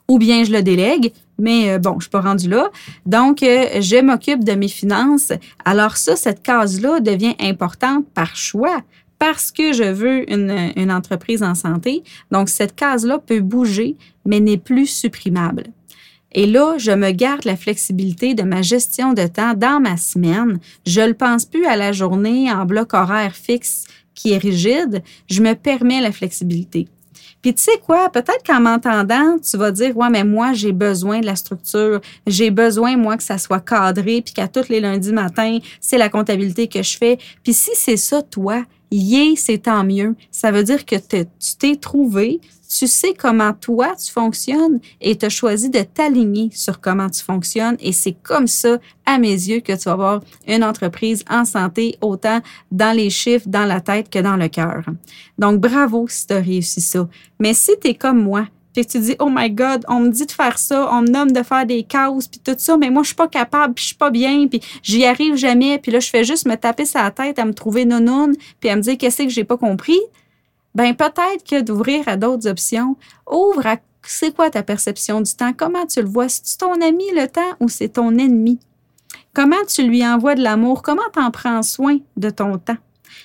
Ou 0.08 0.18
bien 0.18 0.42
je 0.42 0.52
le 0.52 0.62
délègue, 0.62 1.12
mais 1.40 1.72
euh, 1.72 1.78
bon, 1.78 1.96
je 1.98 2.04
suis 2.04 2.10
pas 2.10 2.20
rendue 2.20 2.48
là. 2.48 2.70
Donc, 3.06 3.42
euh, 3.42 3.80
je 3.80 4.00
m'occupe 4.00 4.44
de 4.44 4.52
mes 4.52 4.68
finances. 4.68 5.32
Alors 5.64 5.96
ça, 5.96 6.16
cette 6.16 6.42
case-là 6.42 7.00
devient 7.00 7.34
importante 7.40 8.06
par 8.14 8.36
choix 8.36 8.80
parce 9.18 9.50
que 9.50 9.72
je 9.72 9.84
veux 9.84 10.30
une, 10.32 10.72
une 10.76 10.90
entreprise 10.90 11.42
en 11.42 11.54
santé. 11.54 12.02
Donc, 12.30 12.48
cette 12.48 12.74
case-là 12.74 13.18
peut 13.18 13.40
bouger, 13.40 13.96
mais 14.24 14.40
n'est 14.40 14.56
plus 14.56 14.86
supprimable. 14.86 15.64
Et 16.32 16.46
là, 16.46 16.78
je 16.78 16.92
me 16.92 17.10
garde 17.10 17.44
la 17.44 17.56
flexibilité 17.56 18.34
de 18.34 18.44
ma 18.44 18.62
gestion 18.62 19.12
de 19.12 19.26
temps 19.26 19.54
dans 19.54 19.80
ma 19.80 19.96
semaine. 19.96 20.60
Je 20.86 21.00
ne 21.00 21.12
pense 21.12 21.44
plus 21.44 21.66
à 21.66 21.76
la 21.76 21.92
journée 21.92 22.50
en 22.52 22.64
bloc 22.64 22.94
horaire 22.94 23.34
fixe 23.34 23.86
qui 24.14 24.32
est 24.32 24.38
rigide. 24.38 25.02
Je 25.28 25.42
me 25.42 25.54
permets 25.54 26.00
la 26.00 26.12
flexibilité. 26.12 26.88
Puis 27.42 27.54
tu 27.54 27.62
sais 27.62 27.78
quoi, 27.84 28.10
peut-être 28.10 28.42
qu'en 28.46 28.60
m'entendant, 28.60 29.38
tu 29.38 29.56
vas 29.56 29.70
dire 29.70 29.96
ouais 29.96 30.10
mais 30.10 30.24
moi 30.24 30.52
j'ai 30.52 30.72
besoin 30.72 31.20
de 31.20 31.26
la 31.26 31.36
structure, 31.36 32.00
j'ai 32.26 32.50
besoin 32.50 32.96
moi 32.96 33.16
que 33.16 33.22
ça 33.22 33.38
soit 33.38 33.60
cadré 33.60 34.22
puis 34.22 34.34
qu'à 34.34 34.48
tous 34.48 34.68
les 34.68 34.80
lundis 34.80 35.12
matin, 35.12 35.58
c'est 35.80 35.98
la 35.98 36.08
comptabilité 36.08 36.68
que 36.68 36.82
je 36.82 36.96
fais. 36.96 37.18
Puis 37.42 37.54
si 37.54 37.70
c'est 37.74 37.96
ça 37.96 38.22
toi, 38.22 38.64
yé, 38.90 39.36
c'est 39.36 39.58
tant 39.58 39.84
mieux. 39.84 40.14
Ça 40.30 40.50
veut 40.50 40.64
dire 40.64 40.84
que 40.84 40.96
tu 40.96 41.56
t'es 41.58 41.76
trouvé, 41.76 42.40
tu 42.70 42.86
sais 42.86 43.14
comment 43.14 43.52
toi 43.52 43.94
tu 43.96 44.12
fonctionnes 44.12 44.78
et 45.00 45.16
tu 45.16 45.26
as 45.26 45.28
choisi 45.28 45.70
de 45.70 45.82
t'aligner 45.82 46.50
sur 46.52 46.80
comment 46.80 47.10
tu 47.10 47.22
fonctionnes 47.22 47.76
et 47.80 47.92
c'est 47.92 48.14
comme 48.22 48.46
ça, 48.46 48.78
à 49.04 49.18
mes 49.18 49.32
yeux, 49.32 49.60
que 49.60 49.72
tu 49.72 49.84
vas 49.84 49.92
avoir 49.92 50.20
une 50.46 50.62
entreprise 50.62 51.24
en 51.28 51.44
santé, 51.44 51.96
autant 52.00 52.40
dans 52.70 52.96
les 52.96 53.10
chiffres, 53.10 53.48
dans 53.48 53.64
la 53.64 53.80
tête 53.80 54.08
que 54.08 54.20
dans 54.20 54.36
le 54.36 54.48
cœur. 54.48 54.84
Donc, 55.36 55.60
bravo 55.60 56.06
si 56.08 56.28
tu 56.28 56.34
as 56.34 56.40
réussi 56.40 56.80
ça. 56.80 57.08
Mais 57.40 57.54
si 57.54 57.72
tu 57.82 57.88
es 57.88 57.94
comme 57.94 58.22
moi, 58.22 58.46
puis 58.72 58.86
tu 58.86 59.00
dis, 59.00 59.16
oh 59.18 59.28
my 59.28 59.50
God, 59.50 59.84
on 59.88 59.98
me 59.98 60.10
dit 60.10 60.26
de 60.26 60.30
faire 60.30 60.56
ça, 60.56 60.88
on 60.92 61.02
me 61.02 61.08
nomme 61.08 61.32
de 61.32 61.42
faire 61.42 61.66
des 61.66 61.84
causes, 61.84 62.28
puis 62.28 62.38
tout 62.38 62.54
ça, 62.56 62.76
mais 62.76 62.90
moi, 62.90 63.02
je 63.02 63.08
suis 63.08 63.16
pas 63.16 63.26
capable, 63.26 63.74
puis 63.74 63.82
je 63.82 63.86
suis 63.88 63.96
pas 63.96 64.10
bien, 64.10 64.46
puis 64.46 64.60
j'y 64.84 65.04
arrive 65.04 65.34
jamais, 65.34 65.78
puis 65.78 65.90
là, 65.90 65.98
je 65.98 66.08
fais 66.08 66.22
juste 66.22 66.46
me 66.46 66.54
taper 66.54 66.84
sa 66.84 67.10
tête 67.10 67.40
à 67.40 67.44
me 67.44 67.52
trouver 67.52 67.84
non 67.84 68.30
puis 68.60 68.70
à 68.70 68.76
me 68.76 68.80
dire 68.80 68.96
qu'est-ce 68.96 69.24
que 69.24 69.28
j'ai 69.28 69.44
pas 69.44 69.56
compris? 69.56 69.98
Ben 70.74 70.94
peut-être 70.94 71.44
que 71.48 71.60
d'ouvrir 71.60 72.08
à 72.08 72.16
d'autres 72.16 72.48
options, 72.48 72.96
ouvre 73.30 73.66
à 73.66 73.76
c'est 74.02 74.34
quoi 74.34 74.50
ta 74.50 74.62
perception 74.62 75.20
du 75.20 75.34
temps, 75.34 75.52
comment 75.52 75.86
tu 75.86 76.00
le 76.00 76.08
vois, 76.08 76.28
c'est 76.28 76.58
ton 76.58 76.80
ami 76.80 77.04
le 77.14 77.26
temps 77.28 77.56
ou 77.60 77.68
c'est 77.68 77.90
ton 77.90 78.16
ennemi? 78.16 78.58
Comment 79.34 79.64
tu 79.68 79.82
lui 79.82 80.06
envoies 80.06 80.34
de 80.34 80.42
l'amour, 80.42 80.82
comment 80.82 81.02
tu 81.12 81.20
en 81.20 81.30
prends 81.30 81.62
soin 81.62 81.98
de 82.16 82.30
ton 82.30 82.58
temps? 82.58 82.78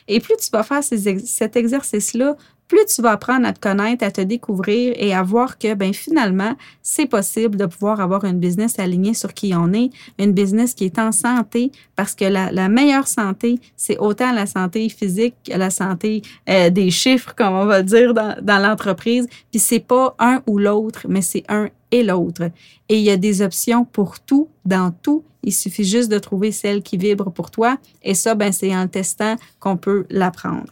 Et 0.07 0.19
plus 0.19 0.35
tu 0.37 0.49
vas 0.51 0.63
faire 0.63 0.83
cet 0.83 1.55
exercice-là, 1.55 2.35
plus 2.67 2.85
tu 2.85 3.01
vas 3.01 3.11
apprendre 3.11 3.47
à 3.47 3.53
te 3.53 3.59
connaître, 3.59 4.03
à 4.03 4.11
te 4.11 4.21
découvrir 4.21 4.93
et 4.97 5.13
à 5.13 5.21
voir 5.23 5.57
que 5.57 5.73
ben 5.73 5.93
finalement, 5.93 6.55
c'est 6.81 7.05
possible 7.05 7.57
de 7.57 7.65
pouvoir 7.65 8.01
avoir 8.01 8.25
une 8.25 8.39
business 8.39 8.79
alignée 8.79 9.13
sur 9.13 9.33
qui 9.33 9.53
on 9.55 9.71
est, 9.73 9.89
une 10.17 10.31
business 10.31 10.73
qui 10.73 10.85
est 10.85 10.99
en 10.99 11.11
santé 11.11 11.71
parce 11.95 12.15
que 12.15 12.25
la, 12.25 12.51
la 12.51 12.69
meilleure 12.69 13.07
santé, 13.07 13.59
c'est 13.75 13.97
autant 13.97 14.31
la 14.31 14.45
santé 14.45 14.89
physique 14.89 15.35
que 15.45 15.57
la 15.57 15.69
santé 15.69 16.21
euh, 16.49 16.69
des 16.69 16.89
chiffres, 16.89 17.33
comme 17.35 17.53
on 17.53 17.65
va 17.65 17.83
dire 17.83 18.13
dans, 18.13 18.35
dans 18.41 18.59
l'entreprise. 18.59 19.27
Puis 19.51 19.59
c'est 19.59 19.79
pas 19.79 20.15
un 20.19 20.41
ou 20.47 20.57
l'autre, 20.57 21.05
mais 21.07 21.21
c'est 21.21 21.43
un 21.49 21.69
et 21.91 22.03
l'autre. 22.03 22.49
Et 22.89 22.97
il 22.97 23.03
y 23.03 23.09
a 23.09 23.17
des 23.17 23.41
options 23.41 23.85
pour 23.85 24.19
tout, 24.19 24.49
dans 24.65 24.91
tout. 24.91 25.23
Il 25.43 25.53
suffit 25.53 25.83
juste 25.83 26.09
de 26.09 26.17
trouver 26.19 26.51
celle 26.51 26.81
qui 26.81 26.97
vibre 26.97 27.31
pour 27.31 27.51
toi. 27.51 27.77
Et 28.03 28.15
ça, 28.15 28.35
ben, 28.35 28.51
c'est 28.51 28.75
en 28.75 28.87
testant 28.87 29.35
qu'on 29.59 29.77
peut 29.77 30.05
l'apprendre. 30.09 30.71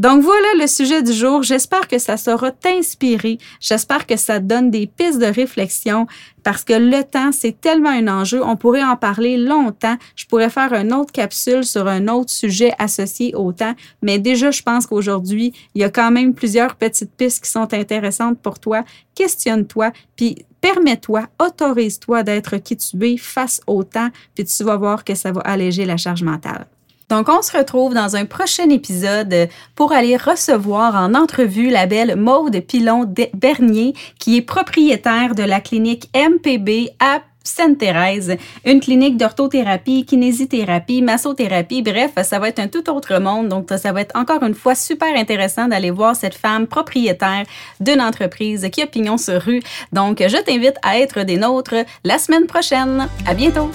Donc 0.00 0.22
voilà 0.22 0.54
le 0.58 0.66
sujet 0.66 1.02
du 1.02 1.12
jour. 1.12 1.42
J'espère 1.42 1.86
que 1.86 1.98
ça 1.98 2.16
saura 2.16 2.52
t'inspirer. 2.52 3.36
J'espère 3.60 4.06
que 4.06 4.16
ça 4.16 4.40
donne 4.40 4.70
des 4.70 4.86
pistes 4.86 5.18
de 5.18 5.26
réflexion 5.26 6.06
parce 6.42 6.64
que 6.64 6.72
le 6.72 7.04
temps, 7.04 7.32
c'est 7.32 7.60
tellement 7.60 7.90
un 7.90 8.08
enjeu. 8.08 8.42
On 8.42 8.56
pourrait 8.56 8.82
en 8.82 8.96
parler 8.96 9.36
longtemps. 9.36 9.98
Je 10.16 10.24
pourrais 10.24 10.48
faire 10.48 10.72
une 10.72 10.94
autre 10.94 11.12
capsule 11.12 11.64
sur 11.64 11.86
un 11.86 12.08
autre 12.08 12.30
sujet 12.30 12.72
associé 12.78 13.34
au 13.34 13.52
temps. 13.52 13.74
Mais 14.00 14.18
déjà, 14.18 14.50
je 14.50 14.62
pense 14.62 14.86
qu'aujourd'hui, 14.86 15.52
il 15.74 15.82
y 15.82 15.84
a 15.84 15.90
quand 15.90 16.10
même 16.10 16.32
plusieurs 16.32 16.76
petites 16.76 17.14
pistes 17.14 17.44
qui 17.44 17.50
sont 17.50 17.74
intéressantes 17.74 18.40
pour 18.40 18.58
toi. 18.58 18.84
Questionne-toi, 19.14 19.92
puis 20.16 20.46
permets-toi, 20.62 21.26
autorise-toi 21.38 22.22
d'être 22.22 22.56
qui 22.56 22.74
tu 22.74 23.06
es 23.06 23.18
face 23.18 23.60
au 23.66 23.84
temps, 23.84 24.08
puis 24.34 24.46
tu 24.46 24.64
vas 24.64 24.78
voir 24.78 25.04
que 25.04 25.14
ça 25.14 25.30
va 25.30 25.42
alléger 25.42 25.84
la 25.84 25.98
charge 25.98 26.22
mentale. 26.22 26.66
Donc, 27.10 27.28
on 27.28 27.42
se 27.42 27.56
retrouve 27.56 27.92
dans 27.92 28.14
un 28.14 28.24
prochain 28.24 28.70
épisode 28.70 29.48
pour 29.74 29.92
aller 29.92 30.16
recevoir 30.16 30.94
en 30.94 31.14
entrevue 31.14 31.68
la 31.68 31.86
belle 31.86 32.14
Maude 32.14 32.60
Pilon-Bernier, 32.60 33.94
qui 34.18 34.36
est 34.36 34.42
propriétaire 34.42 35.34
de 35.34 35.42
la 35.42 35.60
clinique 35.60 36.08
MPB 36.14 36.90
à 37.00 37.20
Sainte-Thérèse, 37.42 38.36
une 38.64 38.80
clinique 38.80 39.16
d'orthothérapie, 39.16 40.04
kinésithérapie, 40.04 41.02
massothérapie, 41.02 41.82
bref, 41.82 42.12
ça 42.22 42.38
va 42.38 42.48
être 42.48 42.60
un 42.60 42.68
tout 42.68 42.88
autre 42.90 43.18
monde. 43.18 43.48
Donc, 43.48 43.70
ça 43.76 43.92
va 43.92 44.02
être 44.02 44.16
encore 44.16 44.42
une 44.44 44.54
fois 44.54 44.76
super 44.76 45.16
intéressant 45.16 45.66
d'aller 45.66 45.90
voir 45.90 46.14
cette 46.14 46.34
femme 46.34 46.66
propriétaire 46.66 47.44
d'une 47.80 48.00
entreprise 48.00 48.68
qui 48.70 48.82
a 48.82 48.86
pignon 48.86 49.16
sur 49.16 49.40
rue. 49.42 49.62
Donc, 49.92 50.22
je 50.24 50.36
t'invite 50.36 50.76
à 50.82 50.98
être 50.98 51.24
des 51.24 51.38
nôtres 51.38 51.84
la 52.04 52.18
semaine 52.18 52.46
prochaine. 52.46 53.08
À 53.26 53.34
bientôt! 53.34 53.70